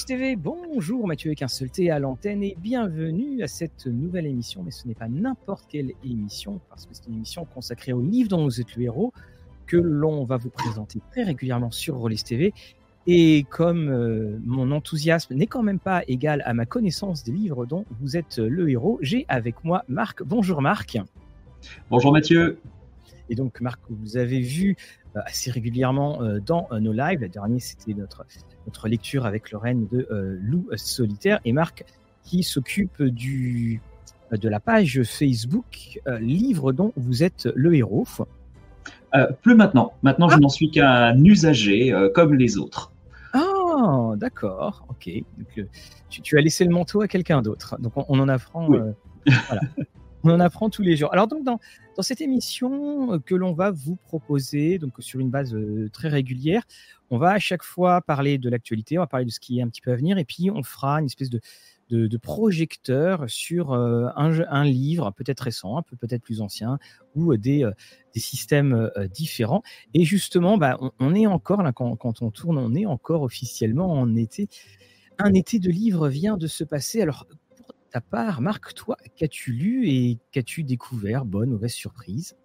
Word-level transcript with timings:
Police 0.00 0.18
TV, 0.18 0.34
bonjour 0.34 1.06
Mathieu 1.06 1.28
avec 1.28 1.42
un 1.42 1.48
seul 1.48 1.68
T 1.68 1.90
à 1.90 1.98
l'antenne 1.98 2.42
et 2.42 2.56
bienvenue 2.58 3.42
à 3.42 3.46
cette 3.46 3.84
nouvelle 3.84 4.24
émission. 4.24 4.62
Mais 4.62 4.70
ce 4.70 4.88
n'est 4.88 4.94
pas 4.94 5.08
n'importe 5.08 5.66
quelle 5.68 5.92
émission 6.02 6.58
parce 6.70 6.86
que 6.86 6.94
c'est 6.94 7.06
une 7.08 7.16
émission 7.16 7.44
consacrée 7.44 7.92
au 7.92 8.00
livre 8.00 8.30
dont 8.30 8.42
vous 8.42 8.62
êtes 8.62 8.76
le 8.76 8.84
héros 8.84 9.12
que 9.66 9.76
l'on 9.76 10.24
va 10.24 10.38
vous 10.38 10.48
présenter 10.48 11.00
très 11.10 11.24
régulièrement 11.24 11.70
sur 11.70 11.96
Rollis 11.96 12.22
TV. 12.24 12.54
Et 13.06 13.44
comme 13.50 13.90
euh, 13.90 14.38
mon 14.42 14.72
enthousiasme 14.72 15.34
n'est 15.34 15.46
quand 15.46 15.62
même 15.62 15.80
pas 15.80 16.02
égal 16.08 16.42
à 16.46 16.54
ma 16.54 16.64
connaissance 16.64 17.22
des 17.22 17.32
livres 17.32 17.66
dont 17.66 17.84
vous 18.00 18.16
êtes 18.16 18.38
le 18.38 18.70
héros, 18.70 18.98
j'ai 19.02 19.26
avec 19.28 19.64
moi 19.64 19.84
Marc. 19.86 20.22
Bonjour 20.22 20.62
Marc. 20.62 20.96
Bonjour 21.90 22.10
Mathieu. 22.10 22.58
Et 23.30 23.34
donc 23.34 23.60
Marc, 23.62 23.80
vous 23.88 24.18
avez 24.18 24.40
vu 24.40 24.76
euh, 25.16 25.20
assez 25.24 25.50
régulièrement 25.50 26.22
euh, 26.22 26.38
dans 26.40 26.68
nos 26.72 26.92
lives. 26.92 27.20
La 27.20 27.28
dernière, 27.28 27.62
c'était 27.62 27.94
notre, 27.94 28.26
notre 28.66 28.88
lecture 28.88 29.24
avec 29.24 29.50
Lorraine 29.50 29.86
de 29.90 30.06
Loup 30.42 30.68
solitaire 30.76 31.40
et 31.44 31.52
Marc 31.52 31.84
qui 32.24 32.42
s'occupe 32.42 33.02
du 33.02 33.80
de 34.30 34.48
la 34.48 34.60
page 34.60 35.02
Facebook 35.02 36.00
livre 36.20 36.72
dont 36.72 36.92
vous 36.96 37.24
êtes 37.24 37.48
le 37.56 37.74
héros. 37.74 38.06
Euh, 39.14 39.26
plus 39.42 39.54
maintenant. 39.54 39.94
Maintenant, 40.02 40.28
je 40.28 40.36
ah. 40.36 40.40
n'en 40.40 40.48
suis 40.48 40.70
qu'un 40.70 41.22
usager 41.24 41.92
euh, 41.92 42.08
comme 42.14 42.34
les 42.34 42.58
autres. 42.58 42.92
Ah, 43.32 44.12
d'accord. 44.16 44.86
Ok. 44.88 45.08
Euh, 45.58 45.64
tu, 46.08 46.38
as 46.38 46.40
laissé 46.40 46.64
le 46.64 46.70
manteau 46.70 47.02
à 47.02 47.08
quelqu'un 47.08 47.42
d'autre. 47.42 47.76
Donc, 47.80 47.92
on, 47.96 48.18
en 48.18 48.28
apprend. 48.28 48.68
voilà. 49.26 49.62
On 50.24 50.30
en 50.30 50.40
apprend 50.40 50.70
tous 50.70 50.82
les 50.82 50.96
jours. 50.96 51.12
Alors, 51.12 51.26
donc, 51.26 51.44
dans, 51.44 51.58
dans 51.96 52.02
cette 52.02 52.20
émission 52.20 53.20
que 53.20 53.34
l'on 53.34 53.52
va 53.52 53.70
vous 53.70 53.96
proposer, 53.96 54.78
donc 54.78 54.94
sur 54.98 55.20
une 55.20 55.30
base 55.30 55.56
très 55.92 56.08
régulière, 56.08 56.62
on 57.10 57.18
va 57.18 57.30
à 57.30 57.38
chaque 57.38 57.64
fois 57.64 58.00
parler 58.00 58.38
de 58.38 58.48
l'actualité, 58.48 58.98
on 58.98 59.02
va 59.02 59.06
parler 59.06 59.26
de 59.26 59.30
ce 59.30 59.40
qui 59.40 59.58
est 59.58 59.62
un 59.62 59.68
petit 59.68 59.80
peu 59.80 59.92
à 59.92 59.96
venir, 59.96 60.18
et 60.18 60.24
puis 60.24 60.50
on 60.50 60.62
fera 60.62 61.00
une 61.00 61.06
espèce 61.06 61.30
de, 61.30 61.40
de, 61.90 62.16
projecteurs 62.16 63.28
sur 63.28 63.72
euh, 63.72 64.08
un, 64.16 64.64
livre, 64.64 65.12
peut-être 65.16 65.40
récent, 65.40 65.76
un 65.76 65.82
peu 65.82 65.96
peut-être 65.96 66.22
plus 66.22 66.40
ancien, 66.40 66.78
ou 67.14 67.36
des, 67.36 67.64
euh, 67.64 67.72
des 68.14 68.20
systèmes 68.20 68.90
euh, 68.96 69.08
différents. 69.08 69.62
Et 69.94 70.04
justement, 70.04 70.56
bah, 70.56 70.78
on, 70.98 71.14
est 71.14 71.26
encore, 71.26 71.62
là, 71.62 71.72
quand, 71.72 71.96
quand, 71.96 72.22
on 72.22 72.30
tourne, 72.30 72.58
on 72.58 72.74
est 72.74 72.86
encore 72.86 73.22
officiellement 73.22 73.92
en 73.92 74.14
été. 74.14 74.48
Un 75.18 75.34
été 75.34 75.58
de 75.58 75.70
livres 75.70 76.08
vient 76.08 76.36
de 76.36 76.46
se 76.46 76.64
passer. 76.64 77.02
Alors, 77.02 77.26
ta 77.90 78.00
part, 78.00 78.40
Marc, 78.40 78.74
toi, 78.74 78.96
qu'as-tu 79.16 79.52
lu 79.52 79.88
et 79.88 80.18
qu'as-tu 80.32 80.62
découvert? 80.62 81.24
Bonne, 81.24 81.50
mauvaise 81.50 81.72
surprise 81.72 82.36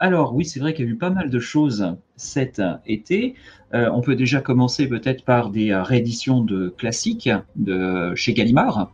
alors 0.00 0.32
oui, 0.32 0.44
c'est 0.44 0.60
vrai 0.60 0.74
qu'il 0.74 0.84
y 0.84 0.88
a 0.88 0.92
eu 0.92 0.96
pas 0.96 1.10
mal 1.10 1.28
de 1.28 1.40
choses 1.40 1.96
cet 2.14 2.62
été. 2.86 3.34
Euh, 3.74 3.90
on 3.92 4.00
peut 4.00 4.14
déjà 4.14 4.40
commencer 4.40 4.88
peut-être 4.88 5.24
par 5.24 5.50
des 5.50 5.72
euh, 5.72 5.82
rééditions 5.82 6.40
de 6.40 6.68
classiques 6.68 7.28
de 7.56 8.14
chez 8.14 8.32
Gallimard. 8.32 8.92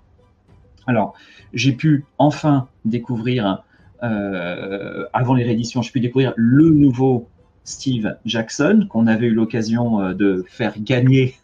Alors, 0.87 1.13
j'ai 1.53 1.73
pu 1.73 2.07
enfin 2.17 2.69
découvrir, 2.87 3.65
euh, 4.03 5.05
avant 5.13 5.35
les 5.35 5.45
rééditions, 5.45 5.83
j'ai 5.83 5.91
pu 5.91 6.01
découvrir 6.01 6.33
le 6.37 6.71
nouveau 6.71 7.29
Steve 7.65 8.17
Jackson 8.25 8.87
qu'on 8.89 9.07
avait 9.07 9.27
eu 9.27 9.35
l'occasion 9.35 10.15
de 10.15 10.43
faire 10.49 10.73
gagner 10.81 11.35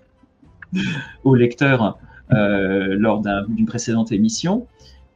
au 1.24 1.34
lecteur 1.34 1.98
lors 2.33 3.23
d'une 3.48 3.67
précédente 3.67 4.13
émission. 4.13 4.67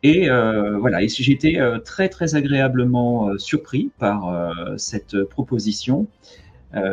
Et 0.04 0.28
euh, 0.28 0.76
voilà, 0.76 1.02
et 1.02 1.06
été 1.06 1.58
euh, 1.58 1.78
très 1.78 2.10
très 2.10 2.34
agréablement 2.34 3.30
euh, 3.30 3.38
surpris 3.38 3.90
par 3.98 4.52
cette 4.76 5.24
proposition. 5.24 6.06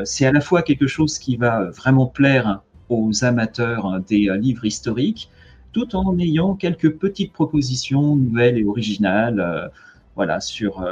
c'est 0.05 0.25
à 0.25 0.31
la 0.31 0.41
fois 0.41 0.61
quelque 0.61 0.87
chose 0.87 1.19
qui 1.19 1.35
va 1.35 1.69
vraiment 1.71 2.05
plaire 2.05 2.61
aux 2.87 3.25
amateurs 3.25 3.99
des 4.07 4.29
livres 4.39 4.65
historiques, 4.65 5.29
tout 5.73 5.95
en 5.95 6.17
ayant 6.19 6.55
quelques 6.55 6.91
petites 6.97 7.33
propositions 7.33 8.15
nouvelles 8.15 8.57
et 8.57 8.63
originales, 8.63 9.71
voilà, 10.15 10.39
sur 10.39 10.85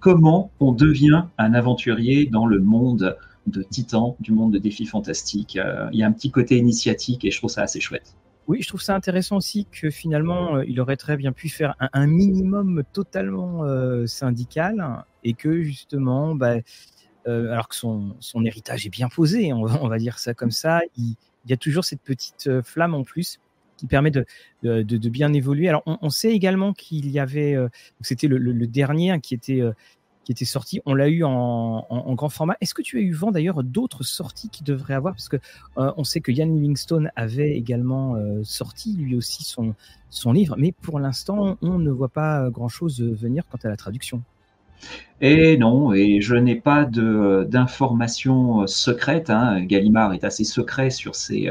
comment 0.00 0.50
on 0.60 0.72
devient 0.72 1.24
un 1.38 1.54
aventurier 1.54 2.26
dans 2.26 2.46
le 2.46 2.60
monde 2.60 3.16
de 3.46 3.62
Titan, 3.62 4.16
du 4.20 4.32
monde 4.32 4.52
de 4.52 4.58
défis 4.58 4.86
fantastiques. 4.86 5.58
il 5.92 5.98
y 5.98 6.02
a 6.02 6.06
un 6.06 6.12
petit 6.12 6.30
côté 6.30 6.56
initiatique 6.56 7.24
et 7.24 7.30
je 7.30 7.38
trouve 7.38 7.50
ça 7.50 7.62
assez 7.62 7.80
chouette. 7.80 8.16
Oui, 8.48 8.62
je 8.62 8.68
trouve 8.68 8.80
ça 8.80 8.94
intéressant 8.94 9.36
aussi 9.36 9.66
que 9.72 9.90
finalement, 9.90 10.56
euh, 10.56 10.64
il 10.68 10.80
aurait 10.80 10.96
très 10.96 11.16
bien 11.16 11.32
pu 11.32 11.48
faire 11.48 11.74
un, 11.80 12.06
minimum 12.06 12.84
totalement 12.92 13.64
euh, 13.64 14.06
syndical 14.06 15.04
et 15.24 15.34
que 15.34 15.62
justement, 15.62 16.36
bah, 16.36 16.56
euh, 17.26 17.50
alors 17.50 17.66
que 17.68 17.74
son, 17.74 18.14
son, 18.20 18.44
héritage 18.44 18.86
est 18.86 18.90
bien 18.90 19.08
posé, 19.08 19.52
on 19.52 19.64
va, 19.64 19.82
on 19.82 19.88
va 19.88 19.98
dire 19.98 20.20
ça 20.20 20.32
comme 20.32 20.52
ça, 20.52 20.80
il, 20.96 21.16
y 21.48 21.52
a 21.52 21.56
toujours 21.56 21.84
cette 21.84 22.02
petite 22.02 22.62
flamme 22.62 22.94
en 22.94 23.02
plus 23.02 23.38
qui 23.76 23.86
permet 23.86 24.10
de, 24.10 24.24
de, 24.62 24.82
de 24.82 25.08
bien 25.08 25.32
évoluer. 25.32 25.68
Alors, 25.68 25.82
on, 25.86 25.98
on 26.00 26.10
sait 26.10 26.32
également 26.32 26.72
qu'il 26.72 27.10
y 27.10 27.20
avait, 27.20 27.56
c'était 28.00 28.26
le, 28.26 28.38
le, 28.38 28.66
dernier 28.66 29.20
qui 29.20 29.34
était 29.34 29.62
qui 30.26 30.32
était 30.32 30.44
sorti. 30.44 30.82
On 30.86 30.94
l'a 30.94 31.08
eu 31.08 31.22
en, 31.22 31.86
grand 32.14 32.28
format. 32.28 32.56
Est-ce 32.60 32.74
que 32.74 32.82
tu 32.82 32.98
as 32.98 33.00
eu 33.00 33.12
vent 33.12 33.30
d'ailleurs 33.30 33.62
d'autres 33.62 34.02
sorties 34.02 34.50
qui 34.50 34.64
devraient 34.64 34.94
avoir? 34.94 35.14
Parce 35.14 35.28
que 35.28 35.36
euh, 35.78 35.92
on 35.96 36.02
sait 36.02 36.20
que 36.20 36.32
Ian 36.32 36.46
Livingstone 36.46 37.12
avait 37.14 37.56
également 37.56 38.16
euh, 38.16 38.40
sorti 38.42 38.96
lui 38.96 39.14
aussi 39.14 39.44
son, 39.44 40.32
livre, 40.32 40.56
mais 40.58 40.72
pour 40.72 40.98
l'instant, 40.98 41.56
on 41.62 41.78
ne 41.78 41.90
voit 41.90 42.08
pas 42.08 42.50
grand-chose 42.50 43.00
venir 43.00 43.44
quant 43.48 43.58
à 43.62 43.68
la 43.68 43.76
traduction. 43.76 44.22
Et 45.20 45.56
non, 45.56 45.92
et 45.92 46.20
je 46.20 46.34
n'ai 46.34 46.56
pas 46.56 46.84
d'informations 46.84 48.66
secrètes. 48.66 49.30
Hein. 49.30 49.62
Gallimard 49.62 50.12
est 50.12 50.24
assez 50.24 50.44
secret 50.44 50.90
sur 50.90 51.14
ses, 51.14 51.48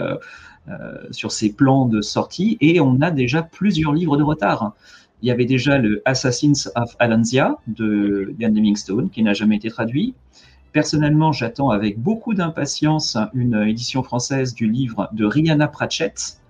euh, 0.68 0.98
sur 1.12 1.32
ses 1.32 1.54
plans 1.54 1.86
de 1.86 2.02
sortie, 2.02 2.58
et 2.60 2.82
on 2.82 3.00
a 3.02 3.12
déjà 3.12 3.44
plusieurs 3.44 3.94
livres 3.94 4.18
de 4.18 4.24
retard. 4.24 4.74
Il 5.22 5.28
y 5.28 5.32
avait 5.32 5.46
déjà 5.46 5.78
le 5.78 6.02
Assassins 6.06 6.70
of 6.76 6.96
Alanzia 7.00 7.58
de 7.68 8.34
Ian 8.40 8.50
Livingstone 8.50 9.10
qui 9.10 9.24
n'a 9.24 9.34
jamais 9.34 9.56
été 9.56 9.70
traduit. 9.70 10.14
Personnellement, 10.74 11.32
j'attends 11.32 11.70
avec 11.70 12.00
beaucoup 12.00 12.34
d'impatience 12.34 13.18
une 13.34 13.56
édition 13.56 14.04
française 14.04 14.54
du 14.54 14.70
livre 14.70 15.10
de 15.14 15.26
Rihanna 15.26 15.70
Pratchett, 15.70 16.42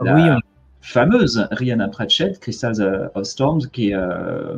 la 0.00 0.14
oui, 0.14 0.40
fameuse 0.80 1.46
Rihanna 1.50 1.88
Pratchett, 1.88 2.40
Crystals 2.40 2.80
of 3.14 3.24
Storms, 3.24 3.68
qui 3.72 3.90
est, 3.90 3.94
euh, 3.94 4.56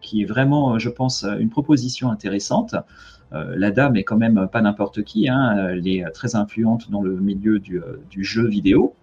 qui 0.00 0.22
est 0.22 0.24
vraiment, 0.24 0.78
je 0.78 0.88
pense, 0.88 1.24
une 1.24 1.50
proposition 1.50 2.10
intéressante. 2.10 2.76
Euh, 3.32 3.54
la 3.56 3.70
dame 3.70 3.96
est 3.96 4.04
quand 4.04 4.16
même 4.16 4.48
pas 4.50 4.62
n'importe 4.62 5.02
qui, 5.02 5.28
hein, 5.28 5.68
elle 5.70 5.86
est 5.86 6.08
très 6.12 6.36
influente 6.36 6.90
dans 6.90 7.02
le 7.02 7.16
milieu 7.16 7.58
du, 7.58 7.78
euh, 7.78 8.00
du 8.08 8.24
jeu 8.24 8.46
vidéo. 8.46 8.94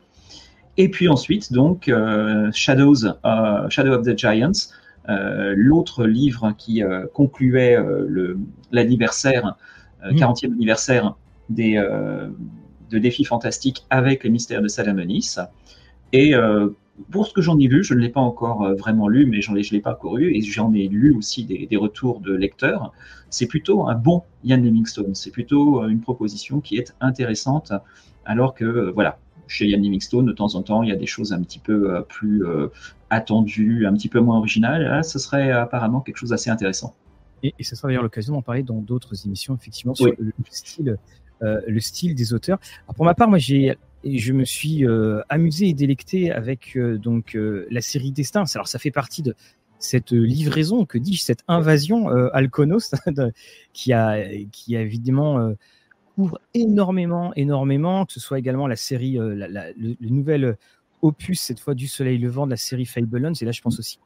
Et 0.78 0.90
puis 0.90 1.08
ensuite, 1.08 1.54
donc, 1.54 1.88
euh, 1.88 2.52
Shadows, 2.52 3.06
euh, 3.06 3.70
Shadow 3.70 3.94
of 3.94 4.06
the 4.06 4.18
Giants, 4.18 4.72
euh, 5.08 5.54
l'autre 5.56 6.06
livre 6.06 6.54
qui 6.58 6.82
concluait 7.14 7.78
l'anniversaire, 8.72 9.56
40e 10.04 10.50
mm. 10.50 10.54
anniversaire 10.54 11.16
des, 11.50 11.76
de 12.90 12.98
Défis 12.98 13.24
Fantastiques 13.24 13.86
avec 13.90 14.24
les 14.24 14.30
mystères 14.30 14.62
de 14.62 14.68
Salamonis. 14.68 15.36
Et 16.12 16.34
pour 17.12 17.28
ce 17.28 17.34
que 17.34 17.42
j'en 17.42 17.60
ai 17.60 17.68
vu, 17.68 17.84
je 17.84 17.94
ne 17.94 18.00
l'ai 18.00 18.10
pas 18.10 18.22
encore 18.22 18.74
vraiment 18.76 19.08
lu, 19.08 19.26
mais 19.26 19.42
je 19.42 19.52
ne 19.52 19.58
l'ai 19.58 19.82
pas 19.82 19.98
lu, 20.18 20.36
et 20.36 20.42
j'en 20.42 20.74
ai 20.74 20.88
lu 20.88 21.16
aussi 21.16 21.46
des, 21.46 21.68
des, 21.68 21.78
retours 21.78 22.20
de 22.20 22.34
lecteurs. 22.34 22.92
C'est 23.30 23.48
plutôt 23.48 23.88
un 23.88 23.96
bon 23.96 24.24
Ian 24.44 24.58
Livingstone, 24.58 25.14
c'est 25.14 25.32
plutôt 25.32 25.88
une 25.88 26.02
proposition 26.02 26.62
qui 26.62 26.78
est 26.78 26.96
intéressante, 27.00 27.74
alors 28.26 28.56
que, 28.56 28.92
voilà, 28.92 29.20
chez 29.48 29.68
Yann 29.68 29.82
Livingstone, 29.82 30.26
de 30.26 30.32
temps 30.32 30.56
en 30.56 30.64
temps, 30.64 30.84
il 30.84 30.90
y 30.90 30.92
a 30.92 30.96
des 30.96 31.06
choses 31.06 31.34
un 31.34 31.42
petit 31.42 31.60
peu 31.60 31.94
euh, 31.94 32.02
plus 32.02 32.46
euh, 32.46 32.68
attendues, 33.10 33.86
un 33.86 33.94
petit 33.94 34.10
peu 34.10 34.20
moins 34.20 34.38
originales. 34.38 34.84
Là, 34.84 35.04
ce 35.04 35.20
serait 35.20 35.52
apparemment 35.52 36.02
quelque 36.02 36.18
chose 36.18 36.30
d'assez 36.30 36.50
intéressant. 36.50 36.96
Et, 37.44 37.54
ce 37.62 37.76
sera 37.76 37.90
d'ailleurs 37.90 38.04
l'occasion 38.04 38.34
d'en 38.34 38.42
parler 38.42 38.64
dans 38.64 38.80
d'autres 38.80 39.26
émissions, 39.26 39.56
effectivement, 39.56 39.94
sur 39.94 40.08
le, 40.18 40.34
style, 40.50 40.98
euh, 41.44 41.62
le 41.68 41.80
style 41.80 42.16
des 42.16 42.34
auteurs. 42.34 42.60
pour 42.96 43.06
ma 43.06 43.14
part, 43.14 43.30
moi, 43.30 43.38
j'ai 43.38 43.78
je 44.04 44.34
me 44.34 44.46
suis 44.46 44.86
amusé 45.30 45.70
et 45.70 45.74
délecté 45.74 46.32
avec 46.32 46.78
donc 46.78 47.36
la 47.36 47.82
série 47.82 48.12
Destin. 48.12 48.44
Alors 48.54 48.68
ça 48.68 48.78
fait 48.78 48.92
partie 48.92 49.24
de 49.24 49.34
cette 49.80 50.12
livraison, 50.12 50.86
que 50.86 51.00
dis-je, 51.00 51.24
cette 51.24 51.44
invasion 51.48 52.10
Alconos 52.32 52.92
qui 53.74 53.94
a 53.94 54.24
qui 54.52 54.78
a 54.78 54.82
évidemment 54.82 55.56
couvre 56.16 56.40
énormément, 56.54 57.34
énormément, 57.36 58.06
que 58.06 58.14
ce 58.14 58.20
soit 58.20 58.40
également 58.40 58.68
la 58.68 58.78
série, 58.78 59.20
euh, 59.20 59.36
le, 59.78 60.10
nouvel 60.10 60.58
opus, 61.02 61.42
cette 61.42 61.60
fois 61.60 61.76
du 61.76 61.88
Soleil 61.88 62.18
Levant 62.18 62.46
de 62.46 62.52
la 62.52 62.58
série 62.58 62.86
Fablemans, 62.86 63.34
et 63.40 63.46
là 63.46 63.52
je 63.52 63.62
pense 63.62 63.78
aussi 63.80 64.00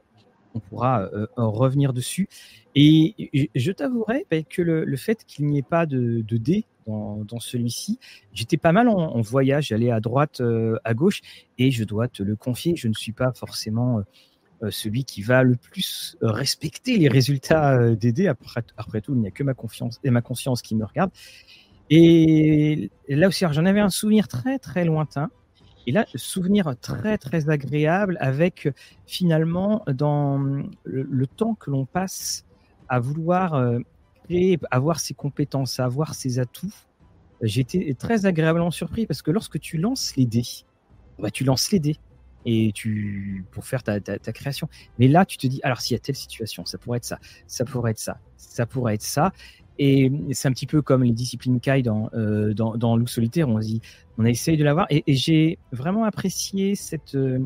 qu'on 0.51 0.59
pourra 0.59 1.01
euh, 1.01 1.27
euh, 1.37 1.45
revenir 1.45 1.93
dessus. 1.93 2.27
Et 2.73 3.49
je 3.55 3.71
t'avouerai 3.71 4.25
bah, 4.31 4.41
que 4.41 4.61
le, 4.61 4.97
fait 4.97 5.23
qu'il 5.25 5.45
n'y 5.45 5.59
ait 5.59 5.63
pas 5.63 5.85
de, 5.85 6.23
de 6.27 6.37
dés 6.37 6.65
dans, 6.87 7.39
celui-ci, 7.39 7.99
j'étais 8.33 8.57
pas 8.57 8.71
mal 8.71 8.87
en, 8.87 9.21
voyage, 9.21 9.67
j'allais 9.67 9.91
à 9.91 9.99
droite, 9.99 10.41
à 10.83 10.93
gauche, 10.95 11.21
et 11.59 11.69
je 11.69 11.83
dois 11.83 12.07
te 12.07 12.23
le 12.23 12.35
confier, 12.35 12.75
je 12.75 12.87
ne 12.87 12.93
suis 12.93 13.11
pas 13.11 13.31
forcément 13.33 14.01
celui 14.71 15.03
qui 15.03 15.21
va 15.21 15.43
le 15.43 15.55
plus 15.55 16.17
respecter 16.21 16.97
les 16.97 17.07
résultats 17.07 17.95
des 17.95 18.11
dés. 18.11 18.27
Après, 18.27 18.63
après 18.75 19.01
tout, 19.01 19.13
il 19.13 19.21
n'y 19.21 19.27
a 19.27 19.31
que 19.31 19.43
ma 19.43 19.53
confiance 19.53 19.99
et 20.03 20.09
ma 20.09 20.21
conscience 20.21 20.63
qui 20.63 20.75
me 20.75 20.83
regarde. 20.83 21.11
Et 21.89 22.89
là 23.07 23.27
aussi, 23.27 23.45
j'en 23.51 23.65
avais 23.65 23.79
un 23.79 23.89
souvenir 23.89 24.27
très 24.27 24.59
très 24.59 24.85
lointain. 24.85 25.29
Et 25.87 25.91
là, 25.91 26.05
souvenir 26.13 26.75
très 26.79 27.17
très 27.17 27.49
agréable 27.49 28.17
avec 28.19 28.69
finalement 29.07 29.83
dans 29.87 30.37
le, 30.83 31.27
temps 31.27 31.55
que 31.55 31.71
l'on 31.71 31.85
passe 31.85 32.45
à 32.89 32.99
vouloir 32.99 33.55
euh, 33.55 33.79
créer, 34.25 34.59
avoir 34.69 34.99
ses 34.99 35.13
compétences, 35.13 35.79
avoir 35.79 36.13
ses 36.13 36.39
atouts. 36.39 36.73
Été 37.41 37.95
très 37.95 38.25
agréablement 38.25 38.69
surpris 38.69 39.05
parce 39.05 39.21
que 39.21 39.31
lorsque 39.31 39.59
tu 39.59 39.77
lances 39.77 40.15
les 40.17 40.25
dés, 40.25 40.65
bah, 41.17 41.31
tu 41.31 41.43
lances 41.43 41.71
les 41.71 41.79
dés 41.79 41.97
et 42.45 42.71
tu 42.73 43.45
pour 43.51 43.65
faire 43.65 43.81
ta, 43.81 43.99
ta, 43.99 44.19
ta, 44.19 44.31
création. 44.33 44.69
Mais 44.97 45.07
là, 45.07 45.25
tu 45.25 45.37
te 45.37 45.47
dis 45.47 45.59
alors 45.63 45.81
s'il 45.81 45.95
y 45.95 45.97
a 45.97 45.99
telle 45.99 46.15
situation, 46.15 46.65
ça 46.65 46.77
pourrait 46.77 46.97
être 46.97 47.05
ça, 47.05 47.19
ça 47.47 47.65
pourrait 47.65 47.91
être 47.91 47.99
ça, 47.99 48.19
ça 48.37 48.65
pourrait 48.65 48.95
être 48.95 49.01
ça. 49.01 49.31
Et 49.79 50.11
c'est 50.33 50.49
un 50.49 50.51
petit 50.51 50.65
peu 50.65 50.81
comme 50.81 51.03
les 51.05 51.13
disciplines 51.13 51.61
Kai 51.61 51.81
dans, 51.81 52.09
euh, 52.13 52.53
dans, 52.53 53.05
solitaire. 53.07 53.47
On, 53.47 53.59
dit, 53.59 53.81
on 54.17 54.25
a 54.25 54.29
essayé 54.29 54.57
de 54.57 54.63
l'avoir. 54.65 54.85
Et, 54.89 55.03
j'ai 55.07 55.57
vraiment 55.71 56.03
apprécié 56.03 56.75
cette, 56.75 57.15
euh, 57.15 57.39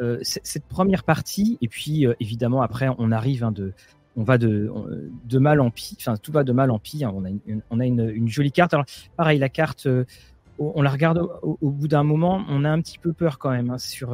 euh 0.00 0.18
cette, 0.22 0.64
première 0.64 1.04
partie. 1.04 1.56
Et 1.62 1.68
puis, 1.68 2.04
euh, 2.04 2.14
évidemment, 2.18 2.62
après, 2.62 2.88
on 2.98 3.12
arrive 3.12 3.44
hein, 3.44 3.52
de. 3.52 3.72
On 4.18 4.24
va 4.24 4.38
de, 4.38 4.72
de 5.26 5.38
mal 5.38 5.60
en 5.60 5.70
pire, 5.70 5.94
enfin 6.00 6.16
tout 6.16 6.32
va 6.32 6.42
de 6.42 6.52
mal 6.52 6.70
en 6.70 6.78
pire. 6.78 7.14
On 7.14 7.26
a 7.26 7.28
une, 7.28 7.60
on 7.68 7.80
a 7.80 7.84
une, 7.84 8.26
jolie 8.28 8.50
carte. 8.50 8.72
Alors, 8.72 8.86
pareil, 9.14 9.38
la 9.38 9.50
carte, 9.50 9.86
on 10.58 10.80
la 10.80 10.88
regarde 10.88 11.18
au, 11.42 11.70
bout 11.70 11.86
d'un 11.86 12.02
moment, 12.02 12.42
on 12.48 12.64
a 12.64 12.70
un 12.70 12.80
petit 12.80 12.98
peu 12.98 13.12
peur 13.12 13.38
quand 13.38 13.50
même 13.50 13.68
hein, 13.68 13.76
sur. 13.76 14.12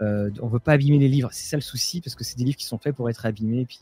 On 0.00 0.46
veut 0.48 0.58
pas 0.58 0.72
abîmer 0.72 0.98
les 0.98 1.08
livres, 1.08 1.28
c'est 1.32 1.50
ça 1.50 1.58
le 1.58 1.60
souci 1.60 2.00
parce 2.00 2.14
que 2.14 2.24
c'est 2.24 2.38
des 2.38 2.44
livres 2.44 2.56
qui 2.56 2.64
sont 2.64 2.78
faits 2.78 2.96
pour 2.96 3.10
être 3.10 3.26
abîmés. 3.26 3.66
Puis 3.66 3.80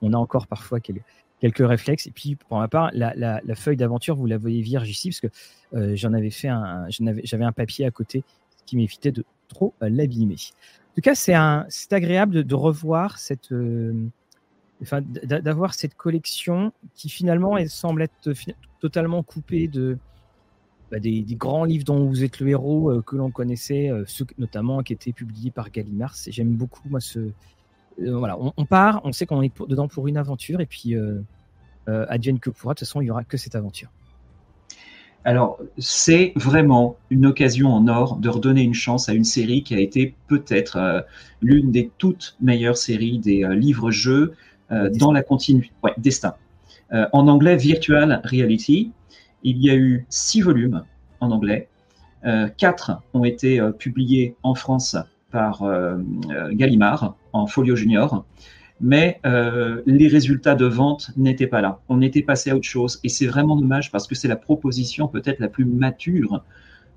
on 0.00 0.14
a 0.14 0.16
encore 0.16 0.46
parfois 0.46 0.80
quelques, 0.80 1.04
quelques 1.40 1.66
réflexes. 1.66 2.06
Et 2.06 2.10
puis, 2.10 2.36
pour 2.36 2.58
ma 2.58 2.68
part, 2.68 2.90
la, 2.92 3.14
la, 3.16 3.54
feuille 3.54 3.76
d'aventure, 3.76 4.14
vous 4.14 4.26
la 4.26 4.38
voyez 4.38 4.60
vierge 4.60 4.88
ici, 4.88 5.08
parce 5.08 5.20
que 5.20 5.28
euh, 5.74 5.96
j'en 5.96 6.12
avais 6.12 6.30
fait 6.30 6.48
un, 6.48 6.86
j'avais 6.88 7.44
un 7.44 7.52
papier 7.52 7.86
à 7.86 7.90
côté 7.90 8.22
qui 8.66 8.76
m'évitait 8.76 9.12
de 9.12 9.24
trop 9.48 9.74
euh, 9.82 9.88
l'abîmer. 9.88 10.36
En 10.90 10.94
tout 10.94 11.00
cas, 11.00 11.14
c'est 11.14 11.34
agréable 11.92 12.44
de, 12.44 12.54
revoir 12.54 13.18
cette, 13.18 13.52
euh, 13.52 13.92
enfin, 14.82 15.00
d'avoir 15.02 15.74
cette 15.74 15.94
collection 15.94 16.72
qui 16.94 17.08
finalement, 17.08 17.56
elle 17.56 17.70
semble 17.70 18.02
être 18.02 18.32
totalement 18.80 19.22
coupée 19.22 19.68
de, 19.68 19.98
bah, 20.90 20.98
des, 20.98 21.22
des, 21.22 21.36
grands 21.36 21.64
livres 21.64 21.84
dont 21.84 22.04
vous 22.06 22.24
êtes 22.24 22.40
le 22.40 22.48
héros 22.48 23.00
que 23.02 23.16
l'on 23.16 23.30
connaissait, 23.30 23.90
ceux 24.06 24.26
notamment 24.36 24.82
qui 24.82 24.92
étaient 24.92 25.12
publiés 25.12 25.52
par 25.52 25.70
Gallimard. 25.70 26.14
J'aime 26.26 26.54
beaucoup 26.54 26.88
moi 26.88 27.00
ce, 27.00 27.30
voilà, 28.00 28.38
on, 28.38 28.64
part, 28.64 29.00
on 29.04 29.12
sait 29.12 29.26
qu'on 29.26 29.42
est 29.42 29.52
dedans 29.68 29.88
pour 29.88 30.08
une 30.08 30.16
aventure, 30.16 30.60
et 30.60 30.66
puis 30.66 30.94
euh, 30.94 31.20
euh, 31.88 32.06
advienne 32.08 32.38
que 32.38 32.50
pourra, 32.50 32.74
de 32.74 32.78
toute 32.78 32.88
façon, 32.88 33.00
il 33.00 33.04
n'y 33.04 33.10
aura 33.10 33.24
que 33.24 33.36
cette 33.36 33.54
aventure. 33.54 33.88
Alors, 35.24 35.58
c'est 35.76 36.32
vraiment 36.34 36.96
une 37.10 37.26
occasion 37.26 37.68
en 37.68 37.86
or 37.88 38.16
de 38.16 38.28
redonner 38.30 38.62
une 38.62 38.74
chance 38.74 39.10
à 39.10 39.12
une 39.12 39.24
série 39.24 39.62
qui 39.62 39.74
a 39.74 39.80
été 39.80 40.14
peut-être 40.28 41.04
l'une 41.42 41.70
des 41.70 41.90
toutes 41.98 42.36
meilleures 42.40 42.78
séries 42.78 43.18
des 43.18 43.46
livres-jeux 43.54 44.32
dans 44.70 45.12
la 45.12 45.22
continuité. 45.22 45.70
Ouais, 45.82 45.92
Destin. 45.98 46.36
en 46.90 47.28
anglais, 47.28 47.56
Virtual 47.56 48.22
Reality. 48.24 48.92
Il 49.42 49.58
y 49.58 49.68
a 49.68 49.74
eu 49.74 50.06
six 50.08 50.40
volumes 50.40 50.84
en 51.20 51.30
anglais. 51.32 51.68
quatre 52.56 53.02
ont 53.12 53.24
été 53.24 53.60
publiés 53.78 54.36
en 54.42 54.54
France 54.54 54.96
par 55.30 55.62
Gallimard 56.52 57.14
en 57.32 57.46
folio 57.46 57.76
junior, 57.76 58.24
mais 58.80 59.20
euh, 59.26 59.82
les 59.86 60.08
résultats 60.08 60.54
de 60.54 60.64
vente 60.64 61.10
n'étaient 61.16 61.46
pas 61.46 61.60
là. 61.60 61.80
On 61.88 62.00
était 62.00 62.22
passé 62.22 62.50
à 62.50 62.56
autre 62.56 62.66
chose 62.66 62.98
et 63.04 63.08
c'est 63.08 63.26
vraiment 63.26 63.56
dommage 63.56 63.90
parce 63.92 64.06
que 64.06 64.14
c'est 64.14 64.28
la 64.28 64.36
proposition 64.36 65.06
peut-être 65.06 65.38
la 65.38 65.48
plus 65.48 65.66
mature 65.66 66.42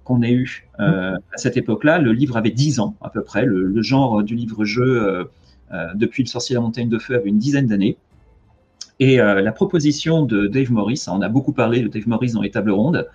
qu'on 0.05 0.21
ait 0.21 0.31
eue 0.31 0.69
euh, 0.79 1.15
à 1.33 1.37
cette 1.37 1.57
époque-là. 1.57 1.99
Le 1.99 2.13
livre 2.13 2.37
avait 2.37 2.51
10 2.51 2.79
ans 2.79 2.95
à 3.01 3.09
peu 3.09 3.21
près. 3.21 3.45
Le, 3.45 3.81
genre 3.81 4.23
du 4.23 4.35
livre-jeu 4.35 5.27
euh, 5.71 5.87
depuis 5.95 6.23
Le 6.23 6.27
sorcier 6.27 6.55
de 6.55 6.59
la 6.59 6.65
montagne 6.65 6.89
de 6.89 6.99
feu 6.99 7.15
avait 7.15 7.29
une 7.29 7.39
dizaine 7.39 7.67
d'années. 7.67 7.97
Et 8.99 9.17
la 9.17 9.51
proposition 9.51 10.23
de 10.23 10.47
Dave 10.47 10.71
Morris, 10.71 11.05
on 11.07 11.21
a 11.21 11.27
beaucoup 11.27 11.51
parlé 11.51 11.81
de 11.81 11.87
Dave 11.87 12.07
Morris 12.07 12.33
dans 12.33 12.41
les 12.41 12.51
tables 12.51 12.71
rondes, 12.71 13.09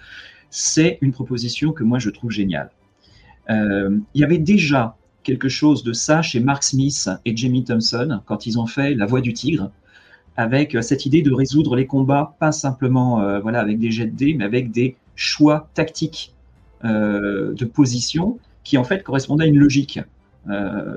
c'est 0.51 0.99
une 1.01 1.13
proposition 1.13 1.73
que 1.73 1.85
moi 1.85 1.99
je 2.01 2.11
trouve 2.11 2.31
géniale. 2.31 2.71
Il 3.49 4.03
y 4.15 4.25
avait 4.25 4.39
déjà 4.39 4.98
quelque 5.29 5.51
chose 5.51 5.83
de 5.83 5.93
ça 5.93 6.23
chez 6.23 6.41
Mark 6.41 6.63
Smith 6.63 7.11
et 7.27 7.37
Jamie 7.37 7.63
Thompson 7.63 8.21
quand 8.25 8.47
ils 8.47 8.59
ont 8.59 8.67
fait 8.67 8.95
La 8.95 9.05
Voix 9.05 9.21
du 9.21 9.35
Tigre, 9.35 9.71
avec 10.39 10.75
euh, 10.75 10.81
cette 10.81 11.05
idée 11.05 11.21
de 11.21 11.31
résoudre 11.31 11.77
les 11.77 11.87
combats, 11.87 12.35
pas 12.41 12.51
simplement 12.51 13.21
euh, 13.21 13.39
voilà, 13.39 13.61
avec 13.61 13.79
des 13.79 13.91
jets 13.91 14.07
de 14.07 14.17
dés, 14.17 14.33
mais 14.33 14.45
avec 14.47 14.71
des 14.71 14.97
choix 15.17 15.69
tactiques 15.75 16.33
euh, 16.83 17.53
de 17.53 17.65
position 17.67 18.39
qui 18.65 18.79
en 18.79 18.85
fait 18.85 19.03
correspondaient 19.03 19.45
à 19.45 19.49
une 19.49 19.59
logique. 19.59 20.01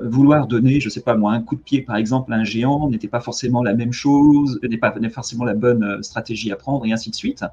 Vouloir 0.04 0.46
donner, 0.46 0.80
je 0.80 0.88
sais 0.88 1.02
pas 1.02 1.14
moi, 1.14 1.32
un 1.34 1.42
coup 1.42 1.56
de 1.56 1.60
pied 1.60 1.82
par 1.82 1.96
exemple 1.96 2.32
à 2.32 2.36
un 2.36 2.44
géant 2.44 2.88
n'était 2.88 3.06
pas 3.06 3.20
forcément 3.20 3.62
la 3.62 3.74
même 3.74 3.92
chose, 3.92 4.58
n'est 4.62 4.78
pas 4.78 4.94
forcément 5.10 5.44
la 5.44 5.52
bonne 5.52 6.02
stratégie 6.02 6.50
à 6.50 6.56
prendre 6.56 6.86
et 6.86 6.92
ainsi 6.92 7.10
de 7.10 7.14
suite. 7.14 7.44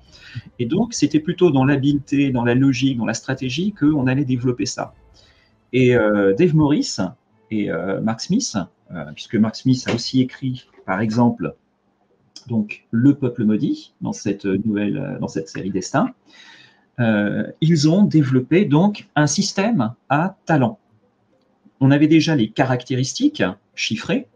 Et 0.59 0.65
donc 0.65 0.93
c'était 0.93 1.19
plutôt 1.19 1.51
dans 1.51 1.65
l'habileté, 1.65 2.31
dans 2.31 2.45
la 2.45 2.55
logique, 2.55 2.97
dans 2.97 3.05
la 3.05 3.13
stratégie 3.13 3.73
qu'on 3.73 4.07
allait 4.07 4.23
développer 4.23 4.65
ça. 4.65 4.93
Et 5.73 5.95
euh, 5.95 6.33
Dave 6.33 6.55
Morris 6.55 6.97
et 7.51 7.69
euh, 7.71 8.01
Mark 8.01 8.21
Smith, 8.21 8.57
euh, 8.91 9.05
puisque 9.13 9.35
Mark 9.35 9.55
Smith 9.55 9.83
a 9.87 9.93
aussi 9.93 10.21
écrit, 10.21 10.67
par 10.85 10.99
exemple, 11.01 11.55
donc 12.47 12.85
Le 12.91 13.13
Peuple 13.15 13.43
maudit 13.43 13.93
dans 14.01 14.13
cette 14.13 14.45
nouvelle, 14.45 15.17
dans 15.19 15.27
cette 15.27 15.49
série 15.49 15.69
Destin, 15.71 16.13
ils 17.61 17.89
ont 17.89 18.03
développé 18.03 18.65
donc 18.65 19.07
un 19.15 19.27
système 19.27 19.93
à 20.09 20.35
talents. 20.45 20.79
On 21.79 21.91
avait 21.91 22.07
déjà 22.07 22.35
les 22.35 22.49
caractéristiques 22.49 23.43
chiffrées, 23.73 24.27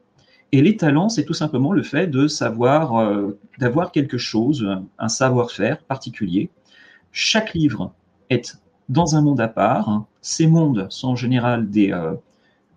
et 0.53 0.61
les 0.61 0.77
talents, 0.77 1.09
c'est 1.09 1.25
tout 1.25 1.33
simplement 1.33 1.73
le 1.73 1.83
fait 1.83 2.07
de 2.07 2.27
savoir, 2.27 2.93
d'avoir 3.59 3.91
quelque 3.91 4.17
chose, 4.17 4.65
un 4.97 5.09
savoir-faire 5.09 5.83
particulier. 5.83 6.51
Chaque 7.11 7.53
livre 7.53 7.93
est 8.29 8.62
dans 8.89 9.15
un 9.15 9.21
monde 9.21 9.41
à 9.41 9.47
part. 9.47 10.05
Ces 10.21 10.47
mondes 10.47 10.87
sont 10.89 11.09
en 11.09 11.15
général 11.15 11.69
des 11.69 11.91
euh, 11.91 12.13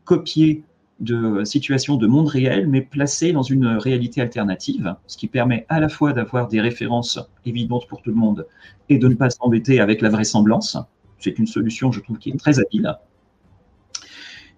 copiés 0.04 0.64
de 1.00 1.44
situations 1.44 1.96
de 1.96 2.06
monde 2.06 2.28
réel, 2.28 2.68
mais 2.68 2.80
placés 2.80 3.32
dans 3.32 3.42
une 3.42 3.66
réalité 3.66 4.22
alternative, 4.22 4.96
ce 5.06 5.16
qui 5.16 5.26
permet 5.26 5.66
à 5.68 5.78
la 5.78 5.88
fois 5.88 6.12
d'avoir 6.12 6.48
des 6.48 6.60
références 6.60 7.18
évidentes 7.44 7.86
pour 7.86 8.00
tout 8.00 8.10
le 8.10 8.16
monde 8.16 8.46
et 8.88 8.98
de 8.98 9.08
ne 9.08 9.14
pas 9.14 9.28
s'embêter 9.28 9.80
avec 9.80 10.00
la 10.00 10.08
vraisemblance. 10.08 10.78
C'est 11.18 11.38
une 11.38 11.46
solution, 11.46 11.92
je 11.92 12.00
trouve, 12.00 12.18
qui 12.18 12.30
est 12.30 12.38
très 12.38 12.60
habile. 12.60 12.96